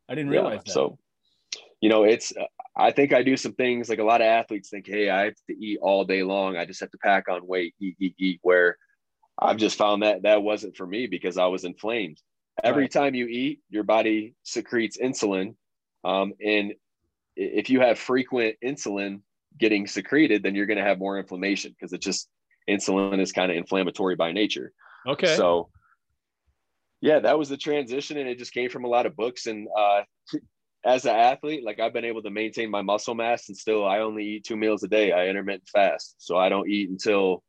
[0.09, 0.61] I didn't realize yeah.
[0.65, 0.71] that.
[0.71, 0.97] So,
[1.79, 2.33] you know, it's.
[2.75, 5.35] I think I do some things like a lot of athletes think, hey, I have
[5.49, 6.55] to eat all day long.
[6.55, 8.39] I just have to pack on weight, eat, eat, eat.
[8.43, 8.77] Where
[9.41, 12.19] I've just found that that wasn't for me because I was inflamed.
[12.63, 12.91] Every right.
[12.91, 15.55] time you eat, your body secretes insulin.
[16.03, 16.73] Um, and
[17.35, 19.21] if you have frequent insulin
[19.57, 22.29] getting secreted, then you're going to have more inflammation because it's just
[22.69, 24.73] insulin is kind of inflammatory by nature.
[25.07, 25.35] Okay.
[25.35, 25.69] So,
[27.01, 29.47] yeah, that was the transition, and it just came from a lot of books.
[29.47, 30.03] And uh,
[30.85, 33.99] as an athlete, like I've been able to maintain my muscle mass, and still I
[33.99, 35.11] only eat two meals a day.
[35.11, 37.43] I intermittent fast, so I don't eat until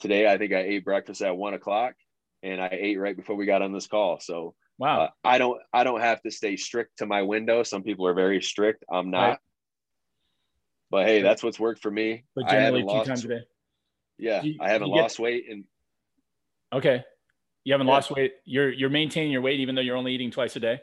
[0.00, 1.94] today I think I ate breakfast at one o'clock
[2.42, 4.20] and I ate right before we got on this call.
[4.20, 7.62] So wow, uh, I don't I don't have to stay strict to my window.
[7.62, 8.84] Some people are very strict.
[8.90, 9.28] I'm not.
[9.28, 9.38] Right.
[10.90, 12.24] But hey, that's what's worked for me.
[12.36, 13.40] But generally two lost, times a day.
[14.18, 15.22] Yeah, you, I haven't lost get...
[15.22, 15.64] weight and.
[16.72, 17.02] Okay,
[17.64, 17.92] you haven't yeah.
[17.92, 18.34] lost weight.
[18.44, 20.80] You're you're maintaining your weight even though you're only eating twice a day.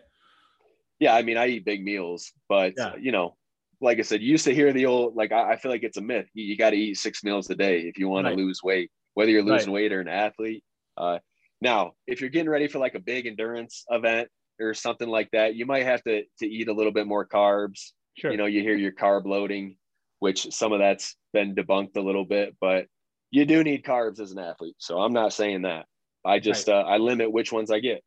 [1.00, 2.96] yeah, I mean, I eat big meals, but yeah.
[3.00, 3.36] you know,
[3.82, 5.98] like I said, you used to hear the old like I, I feel like it's
[5.98, 6.28] a myth.
[6.34, 8.36] You, you got to eat six meals a day if you want right.
[8.36, 9.82] to lose weight, whether you're losing right.
[9.82, 10.64] weight or an athlete.
[10.98, 11.20] Uh,
[11.62, 15.56] now, if you're getting ready for like a big endurance event or something like that,
[15.56, 17.92] you might have to to eat a little bit more carbs.
[18.18, 18.32] Sure.
[18.32, 19.78] You know, you hear your carb loading,
[20.20, 22.88] which some of that's been debunked a little bit, but
[23.32, 24.76] you do need carbs as an athlete.
[24.78, 25.86] So I'm not saying that.
[26.26, 26.76] I just right.
[26.76, 28.04] uh, I limit which ones I get.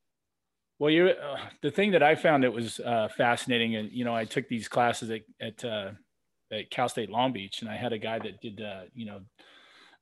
[0.79, 4.15] Well, you uh, the thing that I found that was uh, fascinating, and you know,
[4.15, 5.91] I took these classes at at, uh,
[6.53, 9.21] at Cal State Long Beach, and I had a guy that did, uh, you know,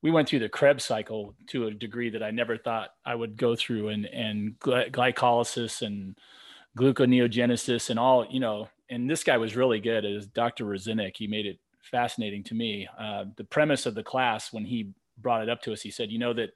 [0.02, 3.36] we went through the Krebs cycle to a degree that I never thought I would
[3.36, 6.18] go through, and and glycolysis and
[6.76, 8.68] gluconeogenesis and all, you know.
[8.90, 10.04] And this guy was really good.
[10.04, 10.64] As Dr.
[10.64, 11.58] Rozenek, he made it
[11.90, 12.88] fascinating to me.
[12.98, 16.10] Uh, the premise of the class when he brought it up to us, he said,
[16.10, 16.50] you know that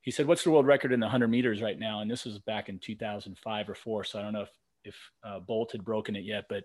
[0.00, 2.38] he said, "What's the world record in the 100 meters right now?" And this was
[2.38, 4.50] back in 2005 or four, so I don't know if
[4.84, 4.94] if
[5.24, 6.64] uh, Bolt had broken it yet, but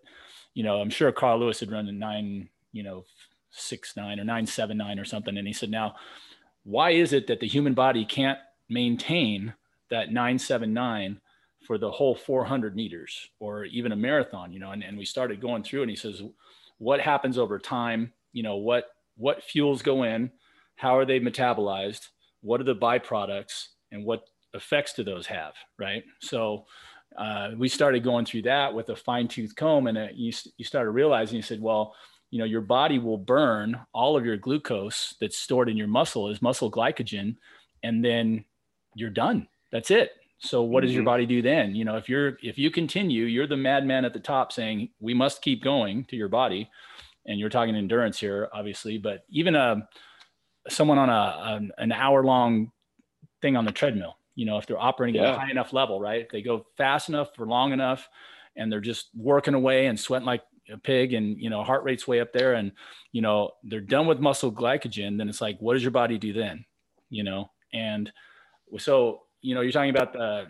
[0.54, 3.04] you know, I'm sure Carl Lewis had run a nine, you know,
[3.52, 5.38] six nine or nine seven nine or something.
[5.38, 5.96] And he said, "Now,
[6.64, 8.40] why is it that the human body can't
[8.70, 9.54] maintain
[9.90, 11.20] that nine seven nine
[11.68, 15.42] for the whole 400 meters or even a marathon?" You know, and, and we started
[15.42, 16.22] going through, and he says,
[16.78, 18.14] "What happens over time?
[18.34, 18.86] You know, what
[19.18, 20.32] what fuels go in?
[20.76, 22.08] How are they metabolized?"
[22.42, 24.24] what are the byproducts and what
[24.54, 26.66] effects do those have right so
[27.18, 30.66] uh, we started going through that with a fine tooth comb and uh, you, you
[30.66, 31.96] started realizing you said well
[32.32, 36.28] you know your body will burn all of your glucose that's stored in your muscle
[36.30, 37.36] as muscle glycogen
[37.84, 38.44] and then
[38.96, 40.88] you're done that's it so what mm-hmm.
[40.88, 41.06] does your mm-hmm.
[41.06, 44.20] body do then you know if you're if you continue you're the madman at the
[44.20, 46.68] top saying we must keep going to your body
[47.28, 49.88] and you're talking endurance here obviously but even a
[50.70, 52.72] someone on a, an, an hour long
[53.42, 55.30] thing on the treadmill you know if they're operating yeah.
[55.30, 58.08] at a high enough level right if they go fast enough for long enough
[58.56, 62.08] and they're just working away and sweating like a pig and you know heart rate's
[62.08, 62.72] way up there and
[63.12, 66.34] you know they're done with muscle glycogen then it's like what does your body do
[66.34, 66.66] then?
[67.10, 67.52] You know?
[67.74, 68.12] And
[68.78, 70.48] so you know you're talking about the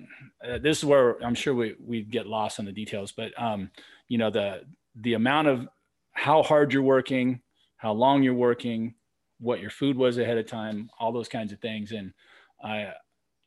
[0.47, 3.71] uh, this is where i'm sure we we get lost on the details but um
[4.09, 4.63] you know the
[4.95, 5.65] the amount of
[6.11, 7.41] how hard you're working
[7.77, 8.93] how long you're working
[9.41, 11.91] what your food was ahead of time, all those kinds of things.
[11.91, 12.13] And
[12.63, 12.93] I,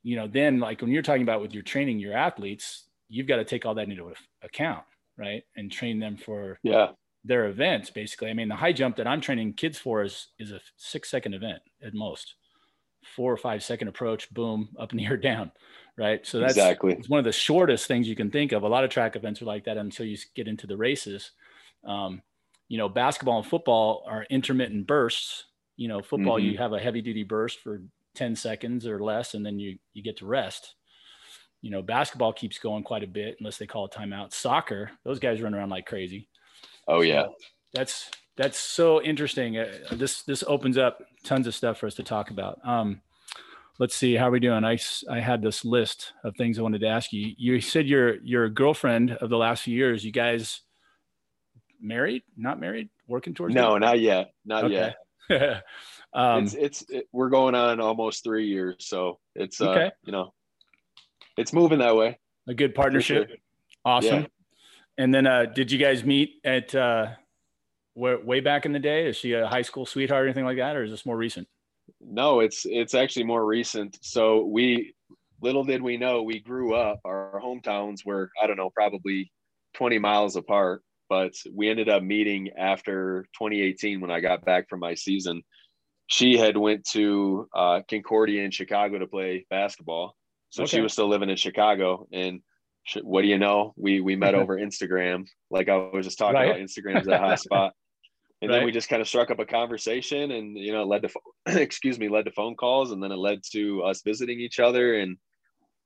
[0.03, 3.37] you know, then like when you're talking about with your training your athletes, you've got
[3.37, 4.13] to take all that into
[4.43, 4.85] account,
[5.17, 5.43] right?
[5.57, 6.89] And train them for yeah
[7.25, 8.29] their events basically.
[8.29, 11.35] I mean, the high jump that I'm training kids for is is a six second
[11.35, 12.35] event at most,
[13.17, 15.53] four or five second approach, boom, up the air, down,
[15.97, 16.27] right?
[16.27, 18.63] So that's exactly it's one of the shortest things you can think of.
[18.63, 21.33] A lot of track events are like that until you get into the races.
[21.87, 22.23] Um,
[22.69, 25.45] you know, basketball and football are intermittent bursts
[25.77, 26.51] you know, football, mm-hmm.
[26.51, 27.83] you have a heavy duty burst for
[28.15, 30.75] 10 seconds or less, and then you, you get to rest.
[31.65, 34.33] You know, basketball keeps going quite a bit unless they call a timeout.
[34.33, 36.29] Soccer, those guys run around like crazy.
[36.87, 37.23] Oh, yeah.
[37.23, 37.35] So
[37.73, 39.59] that's, that's so interesting.
[39.59, 42.59] Uh, this, this opens up tons of stuff for us to talk about.
[42.65, 43.01] Um,
[43.79, 44.79] let's see how are we doing i
[45.11, 48.49] i had this list of things i wanted to ask you you said your your
[48.49, 50.61] girlfriend of the last few years you guys
[51.81, 54.75] married not married working towards no not yet not okay.
[54.75, 54.95] yet
[56.13, 59.91] um, it's it's it, we're going on almost three years, so it's uh, okay.
[60.05, 60.33] you know,
[61.37, 62.19] it's moving that way.
[62.49, 63.29] A good partnership.
[63.29, 63.37] Sure.
[63.85, 64.23] Awesome.
[64.23, 64.27] Yeah.
[64.99, 67.09] And then, uh, did you guys meet at uh,
[67.95, 69.09] where, way back in the day?
[69.09, 71.49] Is she a high school sweetheart or anything like that, or is this more recent?
[72.01, 73.99] No, it's it's actually more recent.
[74.03, 74.95] So we
[75.43, 77.01] little did we know we grew up.
[77.05, 79.31] Our hometowns were I don't know probably
[79.75, 84.81] 20 miles apart but we ended up meeting after 2018 when I got back from
[84.81, 85.43] my season.
[86.07, 90.15] She had went to uh, Concordia in Chicago to play basketball,
[90.55, 90.77] so okay.
[90.77, 92.07] she was still living in Chicago.
[92.13, 92.41] And
[92.85, 93.75] she, what do you know?
[93.77, 95.27] We we met over Instagram.
[95.51, 96.51] Like I was just talking right.
[96.51, 97.73] about, Instagram's a hot spot.
[98.43, 98.59] And right.
[98.59, 101.09] then we just kind of struck up a conversation, and you know, led to
[101.47, 105.01] excuse me, led to phone calls, and then it led to us visiting each other,
[105.01, 105.17] and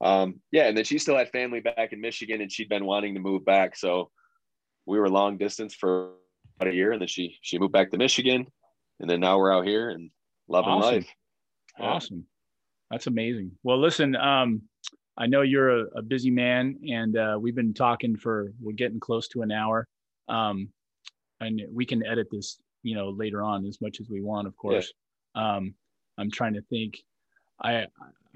[0.00, 3.14] um, yeah, and then she still had family back in Michigan, and she'd been wanting
[3.14, 4.10] to move back, so
[4.86, 6.14] we were long distance for
[6.56, 8.46] about a year, and then she she moved back to Michigan,
[8.98, 10.10] and then now we're out here and
[10.48, 10.94] loving awesome.
[10.94, 11.14] life.
[11.78, 12.26] Awesome,
[12.90, 13.52] that's amazing.
[13.62, 14.62] Well, listen, um,
[15.16, 19.00] I know you're a, a busy man, and uh, we've been talking for we're getting
[19.00, 19.86] close to an hour,
[20.28, 20.68] um,
[21.40, 24.56] and we can edit this, you know, later on as much as we want, of
[24.56, 24.92] course.
[25.34, 25.56] Yeah.
[25.56, 25.74] Um,
[26.18, 26.98] I'm trying to think.
[27.60, 27.86] I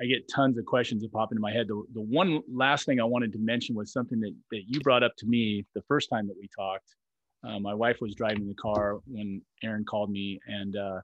[0.01, 1.69] I get tons of questions that pop into my head.
[1.69, 5.03] The, the one last thing I wanted to mention was something that, that you brought
[5.03, 6.97] up to me the first time that we talked.
[7.45, 11.01] Uh, my wife was driving the car when Aaron called me, and uh,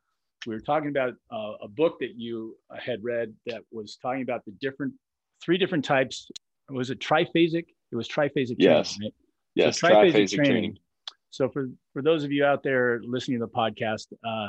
[0.49, 4.45] we were talking about uh, a book that you had read that was talking about
[4.47, 4.95] the different,
[5.45, 6.31] three different types.
[6.71, 7.67] Was it triphasic?
[7.93, 8.57] It was triphasic.
[8.59, 8.95] Yes.
[8.95, 9.15] Training, right?
[9.55, 10.53] Yes, so triphasic, triphasic training.
[10.53, 10.79] training.
[11.31, 14.49] So for for those of you out there listening to the podcast, uh,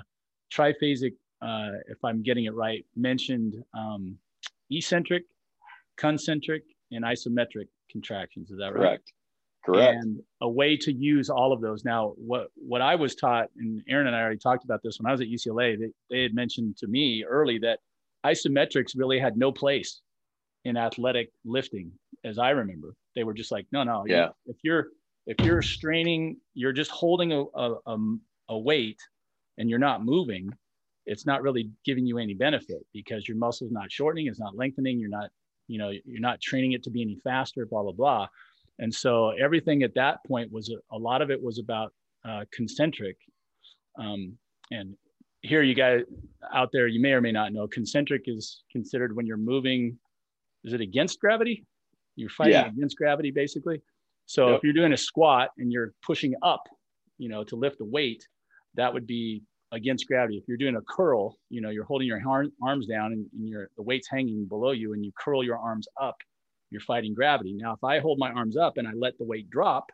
[0.53, 4.17] triphasic, uh, if I'm getting it right, mentioned um,
[4.71, 5.23] eccentric,
[5.97, 8.51] concentric, and isometric contractions.
[8.51, 8.75] Is that right?
[8.75, 9.11] Correct.
[9.65, 10.03] Correct.
[10.03, 11.83] And a way to use all of those.
[11.83, 15.07] Now, what what I was taught, and Aaron and I already talked about this when
[15.09, 15.77] I was at UCLA.
[15.77, 17.79] They, they had mentioned to me early that
[18.25, 20.01] isometrics really had no place
[20.65, 21.91] in athletic lifting,
[22.23, 22.93] as I remember.
[23.15, 24.05] They were just like, no, no.
[24.07, 24.29] Yeah.
[24.45, 24.87] If you're
[25.25, 27.97] if you're straining, you're just holding a, a, a,
[28.49, 28.99] a weight
[29.57, 30.49] and you're not moving.
[31.05, 34.99] It's not really giving you any benefit because your muscle's not shortening, it's not lengthening.
[34.99, 35.29] You're not,
[35.67, 37.65] you know, you're not training it to be any faster.
[37.65, 38.27] Blah blah blah.
[38.79, 41.93] And so everything at that point was a, a lot of it was about
[42.27, 43.17] uh, concentric.
[43.97, 44.37] Um,
[44.71, 44.95] and
[45.41, 46.01] here, you guys
[46.53, 49.97] out there, you may or may not know, concentric is considered when you're moving.
[50.63, 51.65] Is it against gravity?
[52.15, 52.67] You're fighting yeah.
[52.67, 53.81] against gravity, basically.
[54.25, 54.57] So yep.
[54.57, 56.63] if you're doing a squat and you're pushing up,
[57.17, 58.25] you know, to lift a weight,
[58.75, 60.37] that would be against gravity.
[60.37, 62.21] If you're doing a curl, you know, you're holding your
[62.61, 65.87] arms down and, and your the weight's hanging below you, and you curl your arms
[66.01, 66.17] up
[66.69, 67.53] you're fighting gravity.
[67.53, 69.91] Now, if I hold my arms up and I let the weight drop,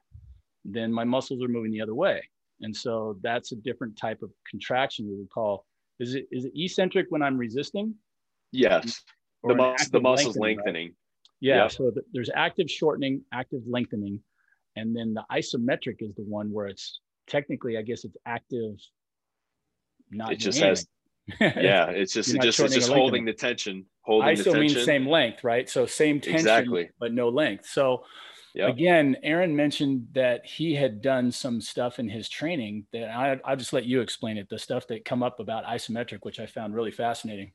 [0.63, 2.21] then my muscles are moving the other way.
[2.61, 5.65] And so that's a different type of contraction we would call.
[5.99, 7.95] Is it is it eccentric when I'm resisting?
[8.51, 9.01] Yes.
[9.43, 10.57] Or the, mus- the muscles lengthening.
[10.57, 10.88] lengthening.
[10.88, 10.95] Right?
[11.41, 11.63] Yeah.
[11.63, 11.71] Yep.
[11.71, 14.21] So there's active shortening, active lengthening.
[14.76, 18.76] And then the isometric is the one where it's technically, I guess it's active.
[20.11, 20.88] Not it just has,
[21.41, 25.69] yeah, it's just, just, it's just holding the tension holding ISO means same length, right?
[25.69, 26.89] So same tension, exactly.
[26.99, 27.65] but no length.
[27.67, 28.03] So
[28.53, 28.69] yep.
[28.69, 33.57] again, Aaron mentioned that he had done some stuff in his training that I, I'll
[33.57, 34.47] just let you explain it.
[34.49, 37.51] The stuff that come up about isometric, which I found really fascinating.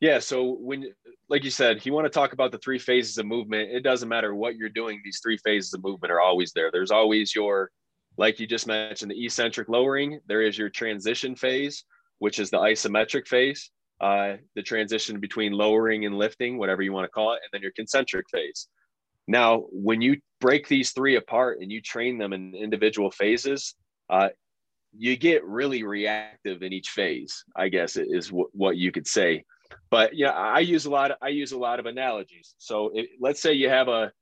[0.00, 0.18] Yeah.
[0.18, 0.92] So when,
[1.28, 4.08] like you said, you want to talk about the three phases of movement, it doesn't
[4.08, 5.00] matter what you're doing.
[5.04, 6.70] These three phases of movement are always there.
[6.70, 7.70] There's always your,
[8.16, 10.20] like you just mentioned, the eccentric lowering.
[10.26, 11.84] There is your transition phase,
[12.18, 17.04] which is the isometric phase uh, the transition between lowering and lifting, whatever you want
[17.04, 18.68] to call it, and then your concentric phase.
[19.26, 23.74] Now, when you break these three apart and you train them in individual phases,
[24.08, 24.28] uh,
[24.96, 27.44] you get really reactive in each phase.
[27.56, 29.44] I guess is w- what you could say.
[29.90, 31.10] But yeah, I use a lot.
[31.10, 32.54] Of, I use a lot of analogies.
[32.58, 34.12] So it, let's say you have a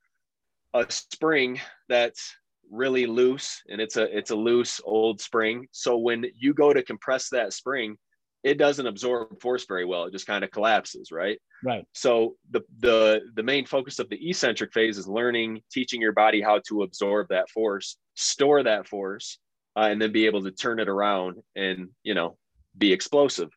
[0.74, 2.34] a spring that's
[2.70, 5.66] really loose and it's a it's a loose old spring.
[5.72, 7.96] So when you go to compress that spring,
[8.42, 10.04] it doesn't absorb force very well.
[10.04, 11.38] It just kind of collapses, right?
[11.64, 11.84] Right.
[11.92, 16.40] So the the the main focus of the eccentric phase is learning, teaching your body
[16.40, 19.38] how to absorb that force, store that force,
[19.76, 22.36] uh, and then be able to turn it around and you know
[22.78, 23.50] be explosive.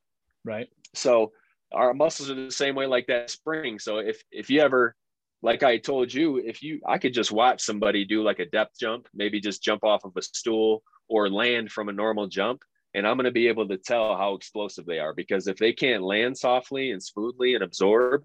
[0.43, 0.69] Right.
[0.95, 1.33] So
[1.71, 3.79] our muscles are the same way like that spring.
[3.79, 4.95] So if if you ever
[5.41, 8.77] like I told you, if you I could just watch somebody do like a depth
[8.79, 12.61] jump, maybe just jump off of a stool or land from a normal jump
[12.93, 15.73] and I'm going to be able to tell how explosive they are because if they
[15.73, 18.23] can't land softly and smoothly and absorb,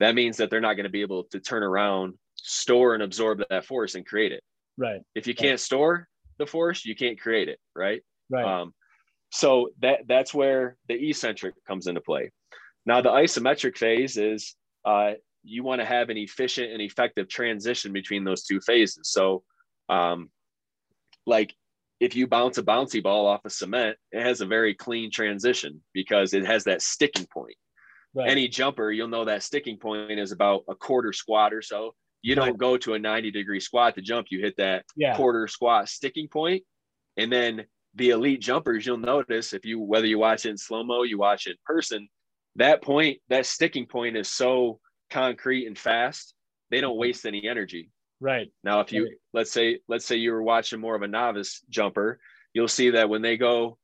[0.00, 3.42] that means that they're not going to be able to turn around, store and absorb
[3.48, 4.42] that force and create it.
[4.76, 5.00] Right.
[5.14, 6.08] If you can't store
[6.38, 7.58] the force, you can't create it.
[7.74, 8.02] Right.
[8.28, 8.44] Right.
[8.44, 8.74] Um,
[9.30, 12.30] so that that's where the eccentric comes into play.
[12.84, 14.54] Now the isometric phase is
[14.84, 15.12] uh,
[15.42, 19.10] you want to have an efficient and effective transition between those two phases.
[19.10, 19.42] So,
[19.88, 20.30] um,
[21.26, 21.54] like
[22.00, 25.82] if you bounce a bouncy ball off of cement, it has a very clean transition
[25.92, 27.56] because it has that sticking point.
[28.14, 28.28] Right.
[28.28, 31.94] Any jumper, you'll know that sticking point is about a quarter squat or so.
[32.20, 35.16] You don't go to a 90 degree squat to jump, you hit that yeah.
[35.16, 36.62] quarter squat sticking point.
[37.16, 37.64] And then
[37.94, 41.46] the elite jumpers, you'll notice if you whether you watch it in slow-mo, you watch
[41.46, 42.08] it in person,
[42.56, 44.80] that point, that sticking point is so
[45.12, 46.34] concrete and fast,
[46.70, 47.00] they don't mm-hmm.
[47.00, 47.90] waste any energy.
[48.20, 48.52] Right.
[48.62, 52.20] Now, if you let's say let's say you were watching more of a novice jumper,
[52.54, 53.78] you'll see that when they go,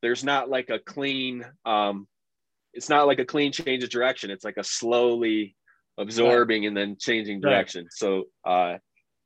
[0.00, 2.08] there's not like a clean, um,
[2.72, 4.30] it's not like a clean change of direction.
[4.30, 5.56] It's like a slowly
[5.98, 6.68] absorbing right.
[6.68, 7.84] and then changing direction.
[7.84, 7.92] Right.
[7.92, 8.78] So uh,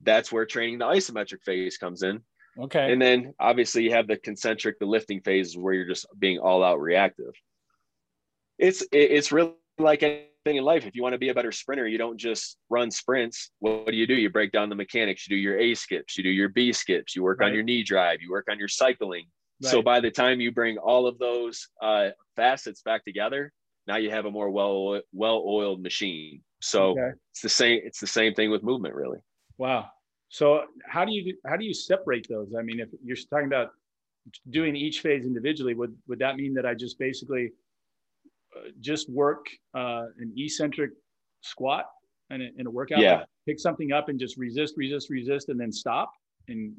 [0.03, 2.21] that's where training the isometric phase comes in.
[2.59, 2.93] Okay.
[2.93, 6.65] And then obviously you have the concentric, the lifting phases where you're just being all
[6.65, 7.33] out reactive.
[8.59, 10.01] It's it's really like
[10.47, 10.87] thing in life.
[10.87, 13.51] If you want to be a better sprinter, you don't just run sprints.
[13.59, 14.15] What, do you do?
[14.15, 15.29] You break down the mechanics.
[15.29, 17.49] You do your A skips, you do your B skips, you work right.
[17.49, 19.27] on your knee drive, you work on your cycling.
[19.63, 19.71] Right.
[19.71, 23.53] So by the time you bring all of those uh, facets back together,
[23.87, 26.43] now you have a more well well oiled machine.
[26.61, 27.13] So okay.
[27.33, 27.81] it's the same.
[27.85, 29.19] It's the same thing with movement, really.
[29.59, 29.87] Wow.
[30.29, 32.55] So how do you how do you separate those?
[32.59, 33.71] I mean, if you're talking about
[34.51, 37.53] doing each phase individually, would would that mean that I just basically
[38.81, 40.91] just work uh, an eccentric
[41.43, 41.87] squat
[42.31, 42.99] in a, in a workout?
[42.99, 43.19] Yeah.
[43.19, 46.11] Like pick something up and just resist, resist, resist, and then stop
[46.49, 46.73] and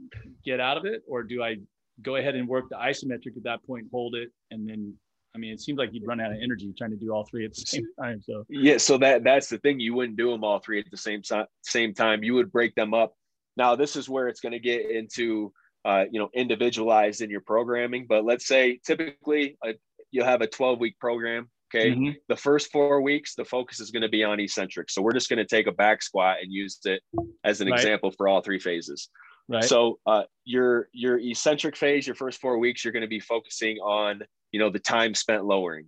[0.46, 1.58] get out of it, or do I
[2.02, 4.94] go ahead and work the isometric at that point, hold it, and then
[5.38, 7.46] I mean, it seems like you'd run out of energy trying to do all three
[7.46, 8.22] at the same time.
[8.24, 9.80] So yeah, so that that's the thing.
[9.80, 11.22] You wouldn't do them all three at the same
[11.62, 12.24] same time.
[12.24, 13.14] You would break them up.
[13.56, 15.54] Now, this is where it's going to get into
[15.86, 18.08] uh, you know individualized in your programming.
[18.10, 19.74] But let's say typically uh,
[20.10, 21.50] you'll have a 12 week program.
[21.76, 22.12] Okay, mm-hmm.
[22.30, 24.90] the first four weeks the focus is going to be on eccentric.
[24.90, 27.02] So we're just going to take a back squat and use it
[27.44, 27.78] as an right.
[27.78, 29.10] example for all three phases.
[29.50, 29.64] Right.
[29.64, 33.78] So uh, your your eccentric phase, your first four weeks, you're going to be focusing
[33.78, 35.88] on you know the time spent lowering.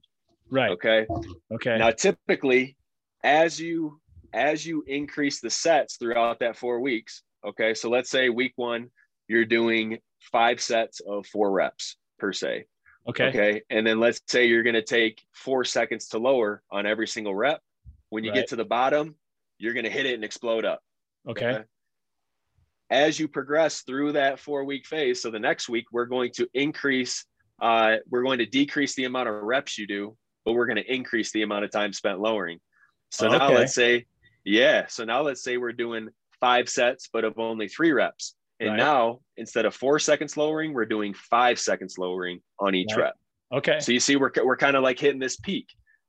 [0.50, 0.72] Right.
[0.72, 1.06] Okay.
[1.54, 1.78] Okay.
[1.78, 2.76] Now, typically,
[3.24, 4.00] as you
[4.34, 7.74] as you increase the sets throughout that four weeks, okay.
[7.74, 8.90] So let's say week one,
[9.28, 10.00] you're doing
[10.32, 12.66] five sets of four reps per se.
[13.08, 13.28] Okay.
[13.28, 13.62] Okay.
[13.70, 17.34] And then let's say you're going to take four seconds to lower on every single
[17.34, 17.62] rep.
[18.10, 18.38] When you right.
[18.38, 19.16] get to the bottom,
[19.58, 20.82] you're going to hit it and explode up.
[21.28, 21.45] Okay.
[21.45, 21.64] okay
[22.89, 26.47] as you progress through that four week phase, so the next week we're going to
[26.54, 27.26] increase,
[27.62, 30.93] uh, we're going to decrease the amount of reps you do, but we're going to
[30.93, 32.60] increase the amount of time spent lowering.
[33.12, 33.38] So okay.
[33.38, 34.06] now let's say,
[34.43, 34.88] yeah.
[34.88, 38.36] So now let's say we're doing five sets, but of only three reps.
[38.60, 38.78] And right.
[38.78, 43.03] now instead of four seconds lowering, we're doing five seconds lowering on each right.
[43.03, 43.14] rep.
[43.53, 43.80] Okay.
[43.80, 45.68] So you see, we're, we're kind of like hitting this peak.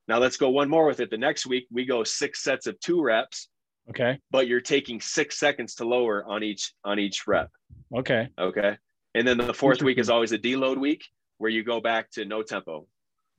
[0.09, 1.11] Now let's go one more with it.
[1.11, 3.49] The next week we go six sets of two reps
[3.91, 4.19] Okay.
[4.31, 7.51] But you're taking six seconds to lower on each on each rep.
[7.95, 8.29] Okay.
[8.39, 8.77] Okay.
[9.15, 11.05] And then the fourth week is always a deload week
[11.39, 12.87] where you go back to no tempo.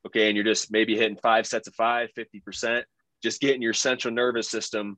[0.06, 0.28] Okay.
[0.28, 2.84] And you're just maybe hitting five sets of five, 50%,
[3.24, 4.98] just getting your central nervous system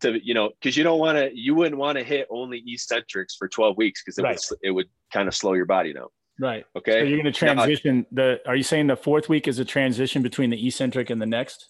[0.00, 3.36] to, you know, because you don't want to, you wouldn't want to hit only eccentrics
[3.36, 4.40] for 12 weeks because it, right.
[4.50, 6.08] would, it would kind of slow your body down.
[6.38, 6.64] Right.
[6.76, 7.00] Okay.
[7.00, 9.64] So you're going to transition now, the, are you saying the fourth week is a
[9.64, 11.68] transition between the eccentric and the next?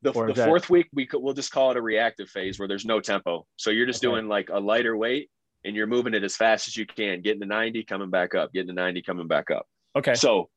[0.00, 0.48] The, the that...
[0.48, 3.46] fourth week, we could, we'll just call it a reactive phase where there's no tempo.
[3.56, 4.12] So you're just okay.
[4.12, 5.30] doing like a lighter weight
[5.64, 8.52] and you're moving it as fast as you can, getting to 90, coming back up,
[8.52, 9.66] getting to 90, coming back up.
[9.94, 10.14] Okay.
[10.14, 10.48] So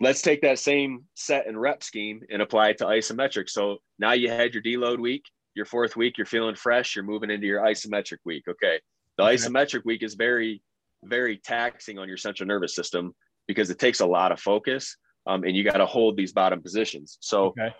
[0.00, 3.48] let's take that same set and rep scheme and apply it to isometric.
[3.48, 5.24] So now you had your deload week,
[5.54, 8.44] your fourth week, you're feeling fresh, you're moving into your isometric week.
[8.48, 8.80] Okay.
[9.16, 10.62] The isometric week is very,
[11.04, 13.14] very taxing on your central nervous system
[13.46, 14.96] because it takes a lot of focus
[15.26, 17.18] um, and you got to hold these bottom positions.
[17.20, 17.74] So okay.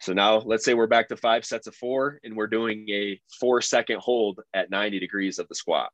[0.00, 3.18] So now let's say we're back to five sets of four and we're doing a
[3.40, 5.90] four second hold at 90 degrees of the squat.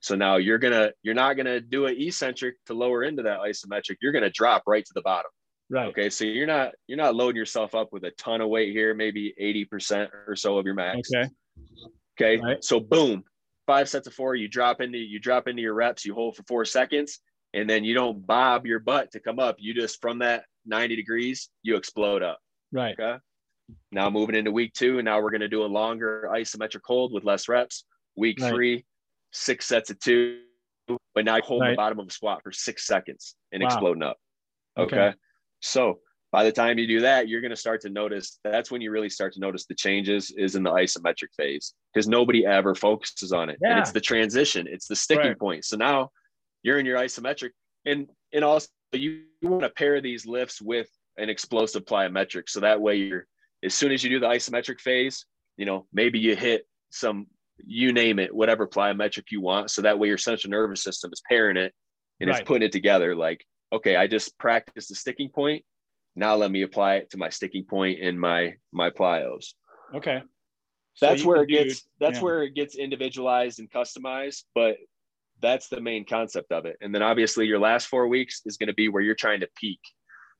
[0.00, 3.96] So now you're gonna you're not gonna do an eccentric to lower into that isometric.
[4.00, 5.30] You're gonna drop right to the bottom.
[5.70, 5.88] Right.
[5.88, 6.10] Okay.
[6.10, 9.34] So you're not you're not loading yourself up with a ton of weight here, maybe
[9.40, 11.10] 80% or so of your max.
[11.14, 11.30] Okay.
[12.20, 12.42] Okay.
[12.42, 12.62] Right.
[12.62, 13.24] So boom,
[13.66, 16.42] five sets of four, you drop into you drop into your reps, you hold for
[16.44, 17.20] four seconds,
[17.54, 19.56] and then you don't bob your butt to come up.
[19.58, 22.38] You just from that 90 degrees, you explode up.
[22.72, 22.94] Right.
[22.98, 23.18] Okay.
[23.92, 27.12] Now moving into week two, and now we're going to do a longer isometric hold
[27.12, 27.84] with less reps.
[28.16, 28.52] Week right.
[28.52, 28.84] three,
[29.32, 30.40] six sets of two,
[31.14, 31.70] but now you hold right.
[31.70, 33.68] the bottom of a squat for six seconds and wow.
[33.68, 34.18] exploding up.
[34.76, 34.96] Okay?
[34.96, 35.16] okay.
[35.64, 36.00] So
[36.30, 38.90] by the time you do that, you're going to start to notice that's when you
[38.90, 43.32] really start to notice the changes is in the isometric phase because nobody ever focuses
[43.32, 43.58] on it.
[43.62, 43.70] Yeah.
[43.70, 45.38] And it's the transition, it's the sticking right.
[45.38, 45.64] point.
[45.64, 46.10] So now
[46.62, 47.50] you're in your isometric
[47.86, 50.88] and and also you, you want to pair these lifts with
[51.18, 52.48] an explosive plyometric.
[52.48, 53.26] So that way you're
[53.62, 55.24] as soon as you do the isometric phase,
[55.56, 57.26] you know, maybe you hit some
[57.64, 59.70] you name it, whatever plyometric you want.
[59.70, 61.72] So that way your central nervous system is pairing it
[62.20, 62.40] and right.
[62.40, 63.44] it's putting it together like,
[63.74, 65.64] okay, I just practiced the sticking point.
[66.16, 69.54] Now let me apply it to my sticking point in my my plyos.
[69.94, 70.22] Okay.
[70.94, 72.22] So that's where it gets that's yeah.
[72.22, 74.76] where it gets individualized and customized, but
[75.40, 76.76] that's the main concept of it.
[76.80, 79.48] And then obviously your last four weeks is going to be where you're trying to
[79.56, 79.80] peak.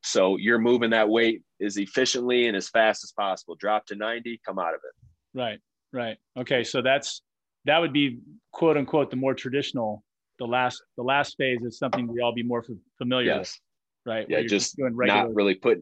[0.05, 3.57] So you're moving that weight as efficiently and as fast as possible.
[3.57, 5.39] Drop to 90, come out of it.
[5.39, 5.59] Right,
[5.93, 6.19] right.
[6.39, 7.23] Okay, so that's
[7.65, 8.21] that would be
[8.53, 10.05] quote unquote the more traditional.
[10.39, 12.65] The last the last phase is something we all be more
[12.99, 13.61] familiar yes.
[14.07, 14.27] with, right?
[14.29, 15.79] Yeah, just, just doing regular, not really put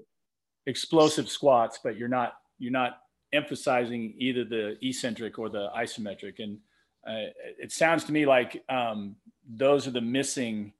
[0.66, 2.98] explosive squats, but you're not you're not
[3.32, 6.34] emphasizing either the eccentric or the isometric.
[6.38, 6.58] And
[7.06, 9.16] uh, it sounds to me like um,
[9.48, 10.74] those are the missing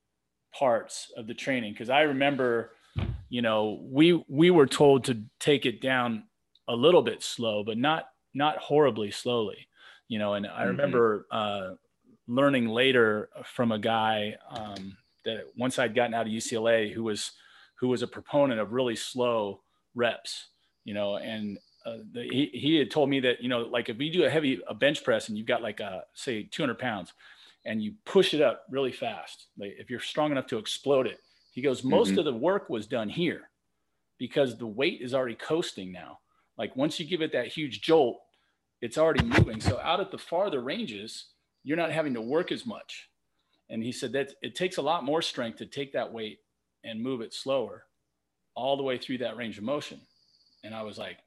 [0.54, 2.72] parts of the training because I remember
[3.32, 6.24] you know, we we were told to take it down
[6.68, 8.04] a little bit slow, but not
[8.34, 9.68] not horribly slowly.
[10.08, 10.68] You know, and I mm-hmm.
[10.68, 11.70] remember uh,
[12.26, 17.32] learning later from a guy um, that once I'd gotten out of UCLA who was
[17.76, 19.60] who was a proponent of really slow
[19.94, 20.48] reps.
[20.84, 24.00] You know, and uh, the, he, he had told me that you know like if
[24.00, 27.12] you do a heavy a bench press and you've got like a say 200 pounds
[27.64, 31.20] and you push it up really fast like if you're strong enough to explode it
[31.52, 32.18] he goes, most mm-hmm.
[32.18, 33.50] of the work was done here
[34.18, 36.18] because the weight is already coasting now.
[36.56, 38.20] Like once you give it that huge jolt,
[38.80, 39.60] it's already moving.
[39.60, 41.26] So out at the farther ranges,
[41.64, 43.08] you're not having to work as much.
[43.70, 46.40] And he said that it takes a lot more strength to take that weight
[46.84, 47.84] and move it slower
[48.54, 50.00] all the way through that range of motion.
[50.64, 51.18] And I was like,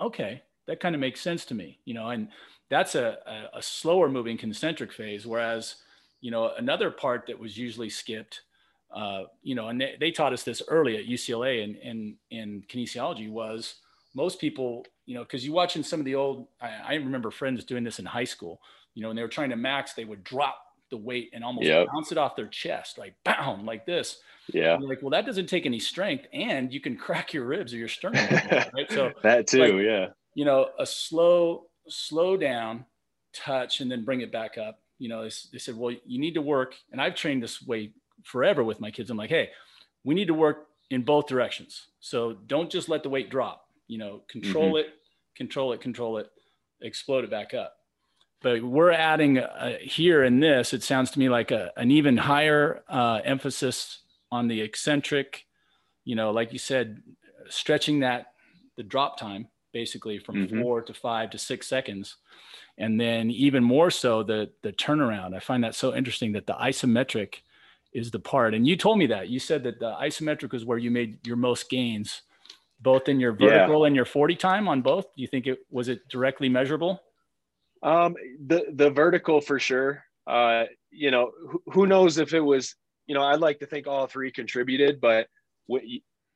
[0.00, 2.28] okay, that kind of makes sense to me, you know, and
[2.68, 5.26] that's a, a, a slower moving concentric phase.
[5.26, 5.76] Whereas,
[6.20, 8.42] you know, another part that was usually skipped,
[8.94, 12.64] uh, you know, and they, they, taught us this early at UCLA and in, in
[12.68, 13.76] kinesiology was
[14.14, 17.64] most people, you know, cause you watching some of the old, I, I remember friends
[17.64, 18.60] doing this in high school,
[18.94, 20.58] you know, when they were trying to max, they would drop
[20.90, 21.86] the weight and almost yep.
[21.92, 24.18] bounce it off their chest, like bound like this.
[24.52, 24.76] Yeah.
[24.80, 27.88] like, well, that doesn't take any strength and you can crack your ribs or your
[27.88, 28.26] sternum.
[28.74, 28.90] right.
[28.90, 29.76] So that too.
[29.76, 30.06] Like, yeah.
[30.34, 32.84] You know, a slow, slow down
[33.32, 34.80] touch and then bring it back up.
[34.98, 36.74] You know, they, they said, well, you need to work.
[36.90, 37.92] And I've trained this way
[38.24, 39.10] forever with my kids.
[39.10, 39.50] I'm like, Hey,
[40.04, 41.86] we need to work in both directions.
[42.00, 44.88] So don't just let the weight drop, you know, control mm-hmm.
[44.88, 44.94] it,
[45.36, 46.30] control it, control it,
[46.82, 47.76] explode it back up
[48.42, 52.16] but we're adding uh, here in this it sounds to me like a, an even
[52.16, 54.00] higher uh, emphasis
[54.32, 55.46] on the eccentric
[56.04, 57.02] you know like you said
[57.48, 58.32] stretching that
[58.76, 60.62] the drop time basically from mm-hmm.
[60.62, 62.16] four to five to six seconds.
[62.78, 65.34] And then even more so the the turnaround.
[65.34, 67.36] I find that so interesting that the isometric
[67.92, 68.54] is the part.
[68.54, 69.28] And you told me that.
[69.28, 72.22] You said that the isometric was where you made your most gains
[72.80, 73.86] both in your vertical yeah.
[73.86, 75.04] and your 40 time on both.
[75.14, 77.02] Do you think it was it directly measurable
[77.82, 78.14] um,
[78.46, 80.04] the the vertical for sure.
[80.26, 82.74] Uh, you know, who, who knows if it was.
[83.06, 85.26] You know, I'd like to think all three contributed, but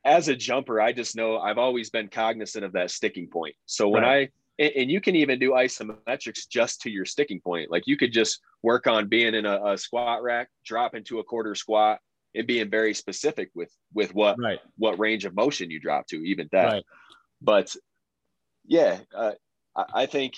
[0.05, 3.55] as a jumper, I just know I've always been cognizant of that sticking point.
[3.67, 4.29] So when right.
[4.29, 7.71] I and you can even do isometrics just to your sticking point.
[7.71, 11.25] Like you could just work on being in a, a squat rack, drop into a
[11.25, 11.99] quarter squat,
[12.35, 14.61] and being very specific with with what right.
[14.77, 16.73] what range of motion you drop to, even that.
[16.73, 16.85] Right.
[17.41, 17.75] But
[18.65, 19.33] yeah, uh,
[19.77, 20.35] I, I think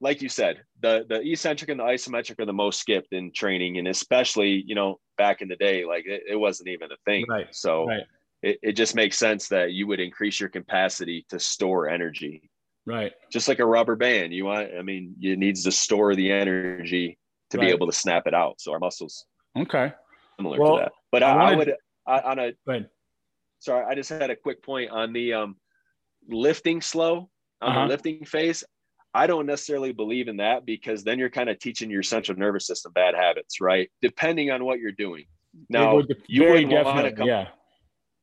[0.00, 3.78] like you said, the the eccentric and the isometric are the most skipped in training,
[3.78, 7.26] and especially you know back in the day, like it, it wasn't even a thing.
[7.28, 7.48] Right.
[7.50, 8.02] So right.
[8.40, 12.48] It, it just makes sense that you would increase your capacity to store energy.
[12.86, 13.12] Right.
[13.32, 14.70] Just like a rubber band, you want.
[14.78, 17.18] I mean, it needs to store the energy
[17.50, 17.64] to right.
[17.64, 18.60] be able to snap it out.
[18.60, 19.26] So our muscles.
[19.58, 19.92] Okay.
[20.38, 21.74] Similar well, to that, but I, I, wanted,
[22.06, 22.86] I would I, on a.
[23.58, 25.56] Sorry, I just had a quick point on the um,
[26.28, 27.28] lifting slow
[27.60, 27.82] on uh-huh.
[27.82, 28.62] the lifting phase.
[29.14, 32.66] I don't necessarily believe in that because then you're kind of teaching your central nervous
[32.66, 33.90] system bad habits, right?
[34.02, 35.24] Depending on what you're doing.
[35.68, 37.48] Now, would you wouldn't want to come, yeah.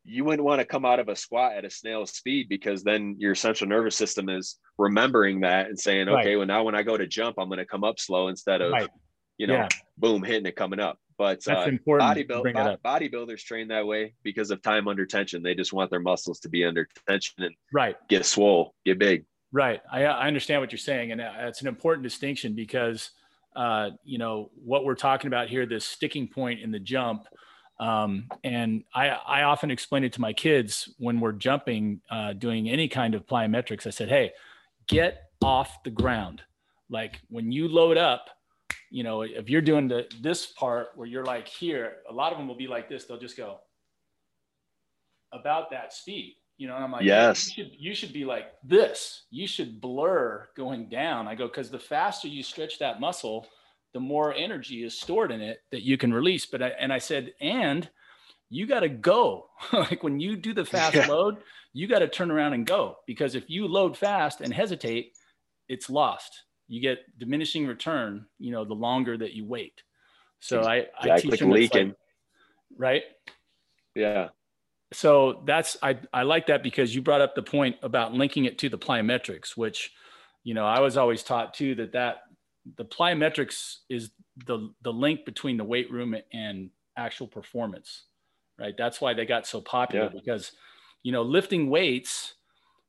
[0.03, 3.15] you wouldn't want to come out of a squat at a snail's speed because then
[3.17, 6.37] your central nervous system is remembering that and saying, okay, right.
[6.37, 8.71] well now when I go to jump, I'm going to come up slow instead of,
[8.71, 8.89] right.
[9.37, 9.67] you know, yeah.
[9.97, 10.99] boom, hitting it coming up.
[11.17, 15.41] But That's uh, bodybuild, bodybuilders train that way because of time under tension.
[15.41, 17.95] They just want their muscles to be under tension and right.
[18.09, 19.25] get swole, get big.
[19.51, 19.81] Right.
[19.91, 21.11] I, I understand what you're saying.
[21.11, 23.11] And uh, it's an important distinction because,
[23.55, 27.25] uh, you know, what we're talking about here, this sticking point in the jump.
[27.79, 32.69] Um, and I, I often explain it to my kids when we're jumping, uh, doing
[32.69, 33.85] any kind of plyometrics.
[33.85, 34.31] I said, Hey,
[34.87, 36.41] get off the ground.
[36.89, 38.29] Like when you load up,
[38.89, 42.37] you know, if you're doing the, this part where you're like here, a lot of
[42.37, 43.05] them will be like this.
[43.05, 43.59] They'll just go
[45.33, 48.53] about that speed you know, and I'm like, yes, you should, you should be like
[48.63, 49.23] this.
[49.29, 51.27] You should blur going down.
[51.27, 53.45] I go, because the faster you stretch that muscle,
[53.93, 56.45] the more energy is stored in it that you can release.
[56.45, 57.89] But I, and I said, and
[58.49, 59.47] you got to go.
[59.73, 61.07] like when you do the fast yeah.
[61.07, 61.37] load,
[61.73, 65.13] you got to turn around and go because if you load fast and hesitate,
[65.67, 66.43] it's lost.
[66.67, 69.81] You get diminishing return, you know, the longer that you wait.
[70.39, 71.87] So I, I teach them leaking.
[71.87, 71.97] Like,
[72.77, 73.03] right.
[73.93, 74.29] Yeah
[74.93, 78.57] so that's I, I like that because you brought up the point about linking it
[78.59, 79.91] to the plyometrics which
[80.43, 82.17] you know i was always taught too that that
[82.77, 84.11] the plyometrics is
[84.45, 88.03] the the link between the weight room and actual performance
[88.59, 88.75] right?
[88.77, 90.11] That's why they got so popular yeah.
[90.19, 90.51] because
[91.03, 92.35] you know lifting weights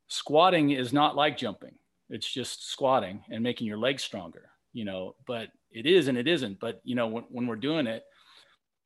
[0.09, 1.75] squatting is not like jumping.
[2.09, 6.29] It's just squatting and making your legs stronger you know but it is and it
[6.29, 6.61] isn't.
[6.61, 8.05] But you know when, when we're doing it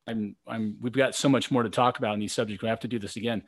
[0.07, 2.63] I'm, I'm, we've got so much more to talk about in these subjects.
[2.63, 3.43] We have to do this again.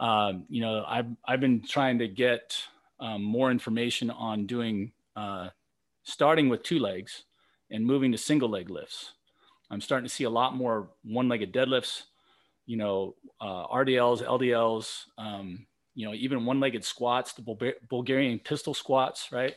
[0.00, 2.56] Um, you know, I've, I've been trying to get
[3.00, 5.48] um, more information on doing, uh,
[6.02, 7.24] starting with two legs
[7.70, 9.12] and moving to single leg lifts.
[9.70, 12.04] I'm starting to see a lot more one-legged deadlifts,
[12.66, 19.30] you know, uh, RDLs, LDLs, um, you know, even one-legged squats, the Bulgarian pistol squats,
[19.30, 19.54] right?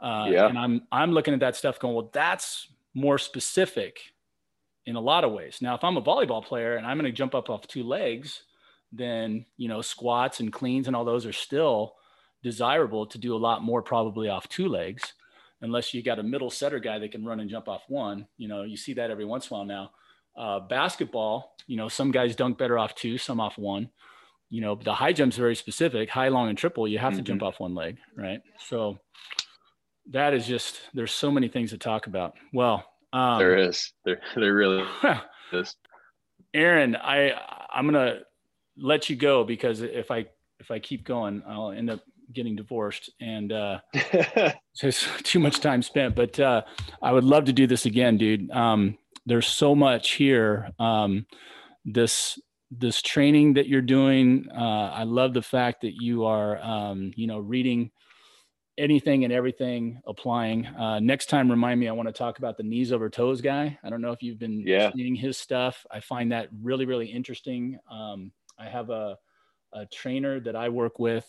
[0.00, 0.46] Uh, yeah.
[0.46, 4.00] And I'm, I'm looking at that stuff going, well, that's more specific
[4.86, 5.58] in a lot of ways.
[5.60, 8.42] Now, if I'm a volleyball player and I'm going to jump up off two legs,
[8.92, 11.94] then you know squats and cleans and all those are still
[12.42, 15.12] desirable to do a lot more probably off two legs,
[15.60, 18.26] unless you got a middle setter guy that can run and jump off one.
[18.36, 19.90] You know, you see that every once in a while now.
[20.36, 23.90] Uh, basketball, you know, some guys dunk better off two, some off one.
[24.48, 26.08] You know, the high jump's are very specific.
[26.08, 27.18] High, long, and triple, you have mm-hmm.
[27.18, 27.48] to jump mm-hmm.
[27.48, 28.40] off one leg, right?
[28.58, 28.98] So
[30.10, 32.34] that is just there's so many things to talk about.
[32.52, 33.92] Well, um, there is.
[34.04, 34.84] There, there really
[35.52, 35.76] is.
[36.54, 37.32] Aaron, I
[37.72, 38.20] I'm gonna
[38.76, 40.26] let you go because if I
[40.58, 42.00] if I keep going, I'll end up
[42.32, 43.80] getting divorced and uh,
[44.76, 46.14] just too much time spent.
[46.14, 46.62] But uh,
[47.02, 48.50] I would love to do this again, dude.
[48.50, 50.70] Um, there's so much here.
[50.78, 51.26] Um,
[51.84, 52.38] this
[52.70, 57.26] this training that you're doing, uh, I love the fact that you are, um, you
[57.26, 57.90] know, reading
[58.80, 60.66] anything and everything applying.
[60.66, 61.88] Uh, next time, remind me.
[61.88, 63.78] I want to talk about the knees over toes guy.
[63.84, 64.90] I don't know if you've been yeah.
[64.94, 65.86] seeing his stuff.
[65.90, 67.78] I find that really, really interesting.
[67.90, 69.18] Um, I have a,
[69.72, 71.26] a trainer that I work with,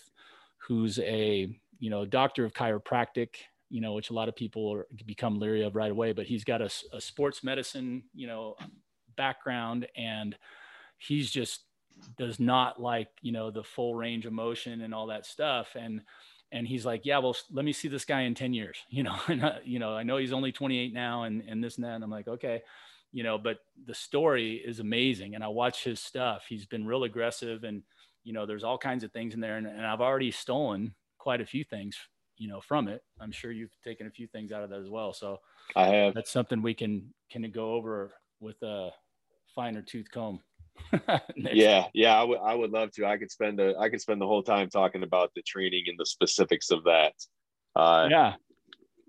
[0.58, 1.48] who's a
[1.80, 3.30] you know doctor of chiropractic.
[3.70, 6.12] You know, which a lot of people are, become leery of right away.
[6.12, 8.56] But he's got a, a sports medicine, you know,
[9.16, 10.36] background, and
[10.98, 11.62] he's just
[12.18, 16.02] does not like you know the full range of motion and all that stuff and
[16.52, 19.18] and he's like, yeah, well, let me see this guy in 10 years, you know,
[19.28, 21.96] and, uh, you know, I know he's only 28 now and, and this and that.
[21.96, 22.62] And I'm like, okay,
[23.12, 25.36] you know, but the story is amazing.
[25.36, 26.46] And I watch his stuff.
[26.48, 27.84] He's been real aggressive and,
[28.24, 29.58] you know, there's all kinds of things in there.
[29.58, 31.98] And, and I've already stolen quite a few things,
[32.38, 33.04] you know, from it.
[33.20, 35.14] I'm sure you've taken a few things out of that as well.
[35.14, 35.38] So
[35.76, 38.92] I have, that's something we can, can go over with a
[39.54, 40.42] finer tooth comb.
[41.36, 43.06] yeah, yeah, I would I would love to.
[43.06, 45.98] I could spend a I could spend the whole time talking about the training and
[45.98, 47.14] the specifics of that.
[47.76, 48.34] Uh, yeah,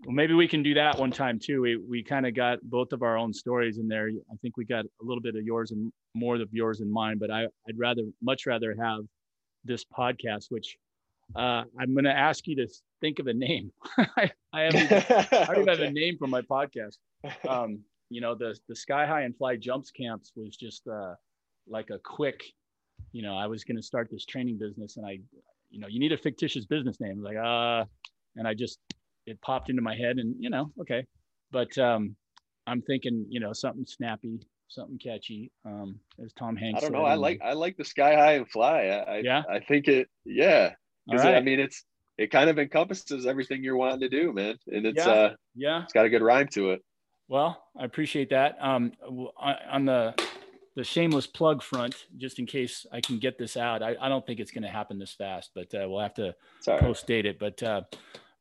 [0.04, 1.60] well, maybe we can do that one time too.
[1.60, 4.08] We we kind of got both of our own stories in there.
[4.08, 7.18] I think we got a little bit of yours and more of yours and mine.
[7.18, 9.00] But I I'd rather much rather have
[9.64, 10.76] this podcast, which
[11.36, 12.68] uh, I'm going to ask you to
[13.00, 13.70] think of a name.
[14.16, 14.74] I, I, have,
[15.32, 15.70] I already okay.
[15.70, 16.96] have a name for my podcast.
[17.48, 21.14] Um, you know, the the Sky High and Fly Jumps camps was just uh,
[21.68, 22.42] like a quick,
[23.12, 25.18] you know, I was going to start this training business and I,
[25.70, 27.22] you know, you need a fictitious business name.
[27.22, 27.84] Like, uh,
[28.36, 28.78] and I just,
[29.26, 31.06] it popped into my head and, you know, okay.
[31.50, 32.16] But um,
[32.66, 35.50] I'm thinking, you know, something snappy, something catchy.
[35.64, 36.78] Um, as Tom Hanks.
[36.78, 37.04] I don't know.
[37.04, 38.86] I like, I like the sky high and fly.
[38.86, 39.42] I, yeah.
[39.48, 40.72] I think it, yeah.
[41.10, 41.34] Right.
[41.34, 41.84] I mean, it's,
[42.18, 44.56] it kind of encompasses everything you're wanting to do, man.
[44.66, 45.12] And it's, yeah.
[45.12, 46.82] uh, yeah, it's got a good rhyme to it.
[47.28, 48.56] Well, I appreciate that.
[48.60, 48.92] Um,
[49.40, 50.14] on the
[50.74, 53.82] the shameless plug front, just in case I can get this out.
[53.82, 56.34] I, I don't think it's going to happen this fast, but uh, we'll have to
[56.78, 57.38] post date it.
[57.38, 57.82] But uh,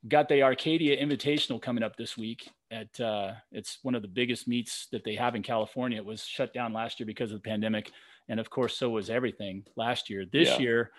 [0.08, 2.50] got the Arcadia Invitational coming up this week.
[2.72, 5.98] At uh, it's one of the biggest meets that they have in California.
[5.98, 7.92] It was shut down last year because of the pandemic,
[8.30, 10.26] and of course, so was everything last year.
[10.32, 10.60] This yeah.
[10.60, 10.92] year,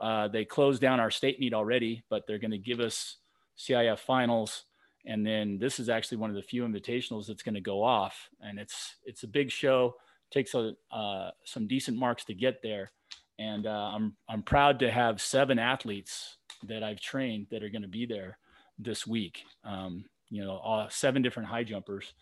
[0.00, 3.16] uh, they closed down our state meet already, but they're going to give us
[3.56, 4.64] CIF finals
[5.06, 8.28] and then this is actually one of the few invitationals that's going to go off
[8.42, 9.94] and it's it's a big show
[10.30, 12.90] takes a, uh, some decent marks to get there.
[13.38, 17.82] And uh, I'm, I'm proud to have seven athletes that I've trained that are going
[17.82, 18.38] to be there
[18.78, 19.44] this week.
[19.64, 22.12] Um, you know, all, seven different high jumpers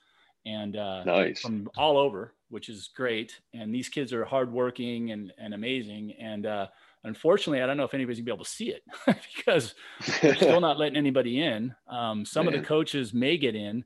[0.47, 1.41] and uh, nice.
[1.41, 3.39] from all over, which is great.
[3.53, 6.15] And these kids are hardworking and, and amazing.
[6.21, 6.69] And uh,
[7.05, 8.83] unfortunately, I don't know if anybody's gonna be able to see it
[9.37, 9.75] because
[10.23, 11.75] they're still not letting anybody in.
[11.89, 12.55] Um, some Man.
[12.55, 13.85] of the coaches may get in,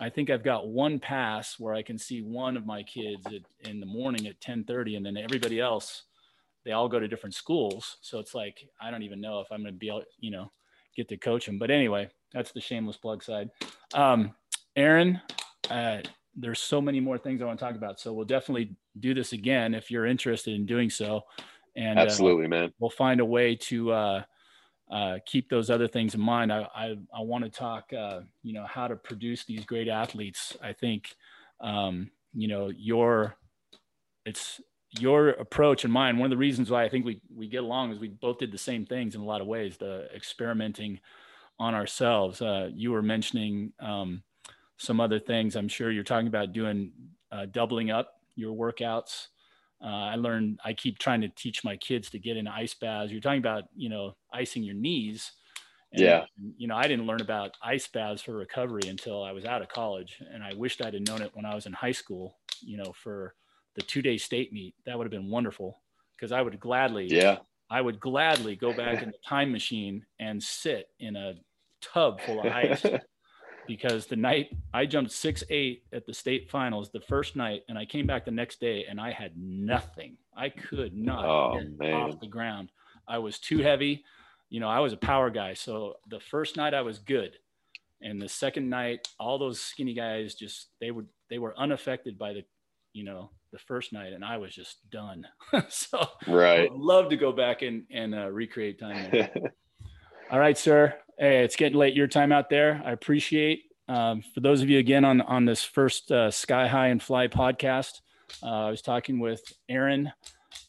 [0.00, 3.68] I think I've got one pass where I can see one of my kids at,
[3.68, 6.04] in the morning at 10:30, and then everybody else,
[6.64, 7.98] they all go to different schools.
[8.00, 10.50] So it's like I don't even know if I'm going to be able, you know,
[10.96, 11.58] get to coach them.
[11.58, 13.50] But anyway, that's the shameless plug side.
[13.94, 14.34] Um,
[14.76, 15.20] Aaron,
[15.70, 15.98] uh,
[16.34, 18.00] there's so many more things I want to talk about.
[18.00, 21.22] So we'll definitely do this again if you're interested in doing so.
[21.76, 24.22] And uh, absolutely, uh, man, we'll find a way to uh,
[24.92, 26.52] uh, keep those other things in mind.
[26.52, 30.54] I, I, I want to talk, uh, you know, how to produce these great athletes.
[30.62, 31.16] I think,
[31.60, 33.36] um, you know, your,
[34.26, 34.60] it's
[34.98, 36.18] your approach and mine.
[36.18, 38.52] One of the reasons why I think we, we get along is we both did
[38.52, 41.00] the same things in a lot of ways, the experimenting
[41.58, 42.42] on ourselves.
[42.42, 44.22] Uh, you were mentioning um,
[44.76, 45.56] some other things.
[45.56, 46.92] I'm sure you're talking about doing
[47.30, 49.28] uh, doubling up your workouts.
[49.82, 53.10] Uh, I learned, I keep trying to teach my kids to get in ice baths.
[53.10, 55.32] You're talking about, you know, icing your knees.
[55.92, 56.24] And, yeah.
[56.56, 59.68] You know, I didn't learn about ice baths for recovery until I was out of
[59.68, 60.22] college.
[60.32, 62.92] And I wished I'd have known it when I was in high school, you know,
[62.92, 63.34] for
[63.74, 64.74] the two day state meet.
[64.86, 65.80] That would have been wonderful
[66.16, 67.38] because I would gladly, yeah,
[67.70, 71.34] I would gladly go back in the time machine and sit in a
[71.80, 72.84] tub full of ice
[73.66, 77.78] because the night I jumped six eight at the state finals the first night, and
[77.78, 80.16] I came back the next day and I had nothing.
[80.36, 82.70] I could not oh, get off the ground.
[83.06, 84.04] I was too heavy.
[84.48, 85.54] you know, I was a power guy.
[85.54, 87.32] So the first night I was good.
[88.02, 92.34] And the second night, all those skinny guys just, they would, they were unaffected by
[92.34, 92.44] the,
[92.92, 95.26] you know, the first night and I was just done.
[95.68, 96.70] so right.
[96.70, 99.28] Love to go back and, and uh, recreate time.
[100.30, 100.94] all right, sir.
[101.18, 102.82] Hey, it's getting late your time out there.
[102.84, 106.88] I appreciate um, for those of you again on on this first uh, Sky High
[106.88, 108.00] and Fly podcast.
[108.42, 110.10] Uh, I was talking with Aaron.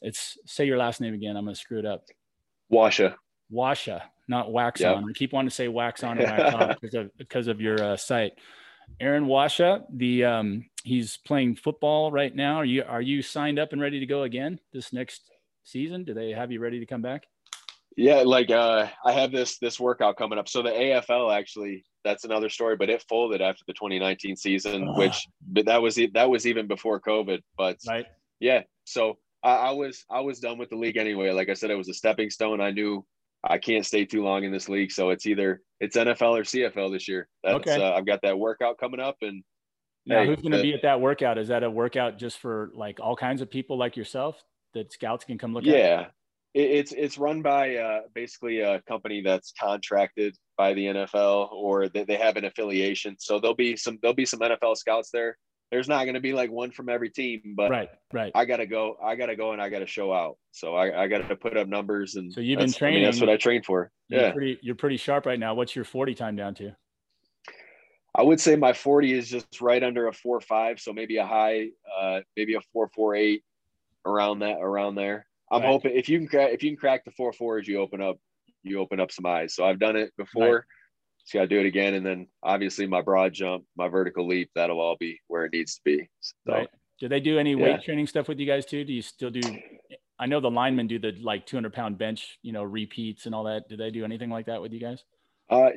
[0.02, 1.38] It's say your last name again.
[1.38, 2.04] I'm going to screw it up.
[2.72, 3.16] Wascha.
[3.52, 4.98] Wascha, not wax yep.
[4.98, 5.10] on.
[5.10, 7.98] I keep wanting to say wax on and wax because of because of your uh,
[7.98, 8.34] site.
[9.00, 12.58] Aaron Wascha, the um, he's playing football right now.
[12.58, 15.32] Are you are you signed up and ready to go again this next
[15.64, 16.04] season?
[16.04, 17.28] Do they have you ready to come back?
[17.96, 20.50] Yeah, like uh, I have this this workout coming up.
[20.50, 24.98] So the AFL actually that's another story, but it folded after the 2019 season, oh.
[24.98, 27.42] which but that was that was even before COVID.
[27.58, 28.06] But right,
[28.40, 28.62] yeah.
[28.86, 31.32] So I, I was I was done with the league anyway.
[31.32, 32.62] Like I said, it was a stepping stone.
[32.62, 33.06] I knew
[33.44, 36.92] I can't stay too long in this league, so it's either it's NFL or CFL
[36.92, 37.28] this year.
[37.44, 37.82] That's okay.
[37.82, 39.44] uh, I've got that workout coming up, and
[40.06, 41.38] now hey, who's going to be at that workout?
[41.38, 44.42] Is that a workout just for like all kinds of people like yourself
[44.74, 45.74] that scouts can come look yeah.
[45.74, 45.80] at?
[45.80, 46.06] Yeah,
[46.54, 52.04] it's it's run by uh, basically a company that's contracted by the NFL or they,
[52.04, 53.16] they have an affiliation.
[53.20, 55.38] So there'll be some there'll be some NFL scouts there
[55.74, 58.32] there's not going to be like one from every team, but right, right.
[58.36, 58.96] I got to go.
[59.04, 60.38] I got to go and I got to show out.
[60.52, 62.98] So I, I got to put up numbers and so you've been training.
[62.98, 63.90] I mean, that's what I trained for.
[64.08, 65.56] You're yeah, pretty, you're pretty sharp right now.
[65.56, 66.76] What's your 40 time down to?
[68.14, 71.26] I would say my 40 is just right under a four five, so maybe a
[71.26, 71.70] high,
[72.00, 73.44] uh, maybe a four four eight,
[74.06, 75.26] around that, around there.
[75.54, 75.68] I'm right.
[75.68, 78.18] hoping if you can crack if you can crack the four fours, you open up
[78.64, 79.54] you open up some eyes.
[79.54, 80.56] So I've done it before.
[80.56, 80.64] Right.
[81.22, 81.94] Just got to do it again.
[81.94, 85.76] And then obviously my broad jump, my vertical leap, that'll all be where it needs
[85.76, 86.10] to be.
[86.20, 86.70] So, right.
[87.00, 87.64] Do they do any yeah.
[87.64, 88.84] weight training stuff with you guys too?
[88.84, 89.42] Do you still do?
[90.20, 93.44] I know the linemen do the like 200 pound bench, you know, repeats and all
[93.46, 93.68] that.
[93.70, 95.04] Do they do anything like that with you guys?
[95.50, 95.70] Uh,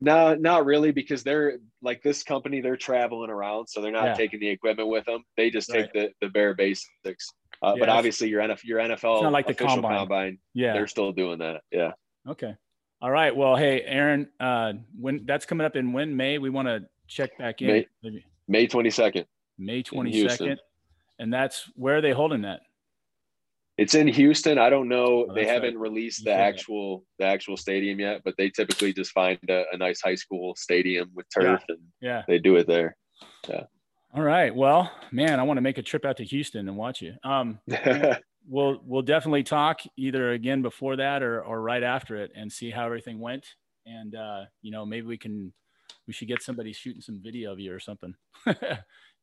[0.00, 2.60] no, not really, because they're like this company.
[2.60, 4.14] They're traveling around, so they're not yeah.
[4.14, 5.24] taking the equipment with them.
[5.36, 6.10] They just take right.
[6.20, 7.28] the the bare basics.
[7.60, 9.98] Uh, yeah, but obviously, your NFL, your NFL, not like the combine.
[9.98, 10.38] combine.
[10.54, 11.62] Yeah, they're still doing that.
[11.70, 11.92] Yeah.
[12.26, 12.54] Okay.
[13.00, 13.34] All right.
[13.34, 17.36] Well, hey, Aaron, uh, when that's coming up in when May, we want to check
[17.38, 17.86] back in.
[18.02, 19.24] May, May 22nd.
[19.58, 20.58] May 22nd.
[21.18, 22.60] And that's where are they holding that?
[23.78, 24.58] It's in Houston.
[24.58, 25.26] I don't know.
[25.30, 25.90] Oh, they haven't right.
[25.90, 30.00] released the actual the actual stadium yet, but they typically just find a, a nice
[30.00, 31.74] high school stadium with turf yeah.
[31.74, 32.96] and yeah, they do it there.
[33.48, 33.64] Yeah.
[34.12, 34.54] All right.
[34.54, 37.14] Well, man, I want to make a trip out to Houston and watch you.
[37.22, 37.60] Um,
[38.48, 42.70] we'll we'll definitely talk either again before that or or right after it and see
[42.70, 43.46] how everything went.
[43.86, 45.52] And uh, you know, maybe we can
[46.08, 48.14] we should get somebody shooting some video of you or something.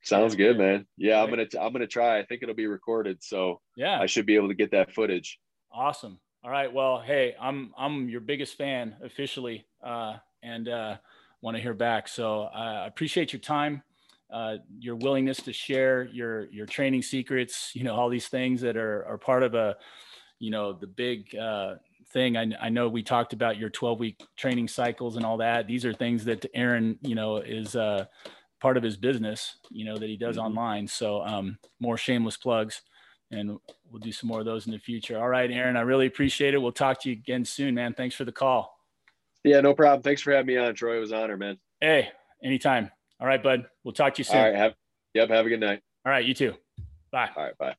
[0.05, 0.85] Sounds good, man.
[0.97, 2.19] Yeah, I'm gonna I'm gonna try.
[2.19, 5.39] I think it'll be recorded, so yeah, I should be able to get that footage.
[5.73, 6.19] Awesome.
[6.43, 6.71] All right.
[6.71, 10.97] Well, hey, I'm I'm your biggest fan officially, uh, and uh,
[11.41, 12.07] want to hear back.
[12.07, 13.81] So uh, I appreciate your time
[14.31, 18.75] uh, your willingness to share your your training secrets you know all these things that
[18.75, 19.75] are are part of a
[20.39, 21.75] you know the big uh,
[22.11, 25.67] thing I, I know we talked about your 12 week training cycles and all that
[25.67, 28.05] these are things that aaron you know is uh,
[28.65, 30.47] part of his business you know that he does mm-hmm.
[30.47, 32.81] online so um, more shameless plugs
[33.31, 33.49] and
[33.91, 36.53] we'll do some more of those in the future all right aaron i really appreciate
[36.53, 38.77] it we'll talk to you again soon man thanks for the call
[39.43, 42.09] yeah no problem thanks for having me on troy it was an honor man hey
[42.43, 42.89] anytime
[43.19, 43.65] all right, bud.
[43.83, 44.37] We'll talk to you soon.
[44.37, 44.55] All right.
[44.55, 44.73] Have,
[45.13, 45.29] yep.
[45.29, 45.81] Have a good night.
[46.05, 46.25] All right.
[46.25, 46.53] You too.
[47.11, 47.29] Bye.
[47.35, 47.57] All right.
[47.57, 47.75] Bye.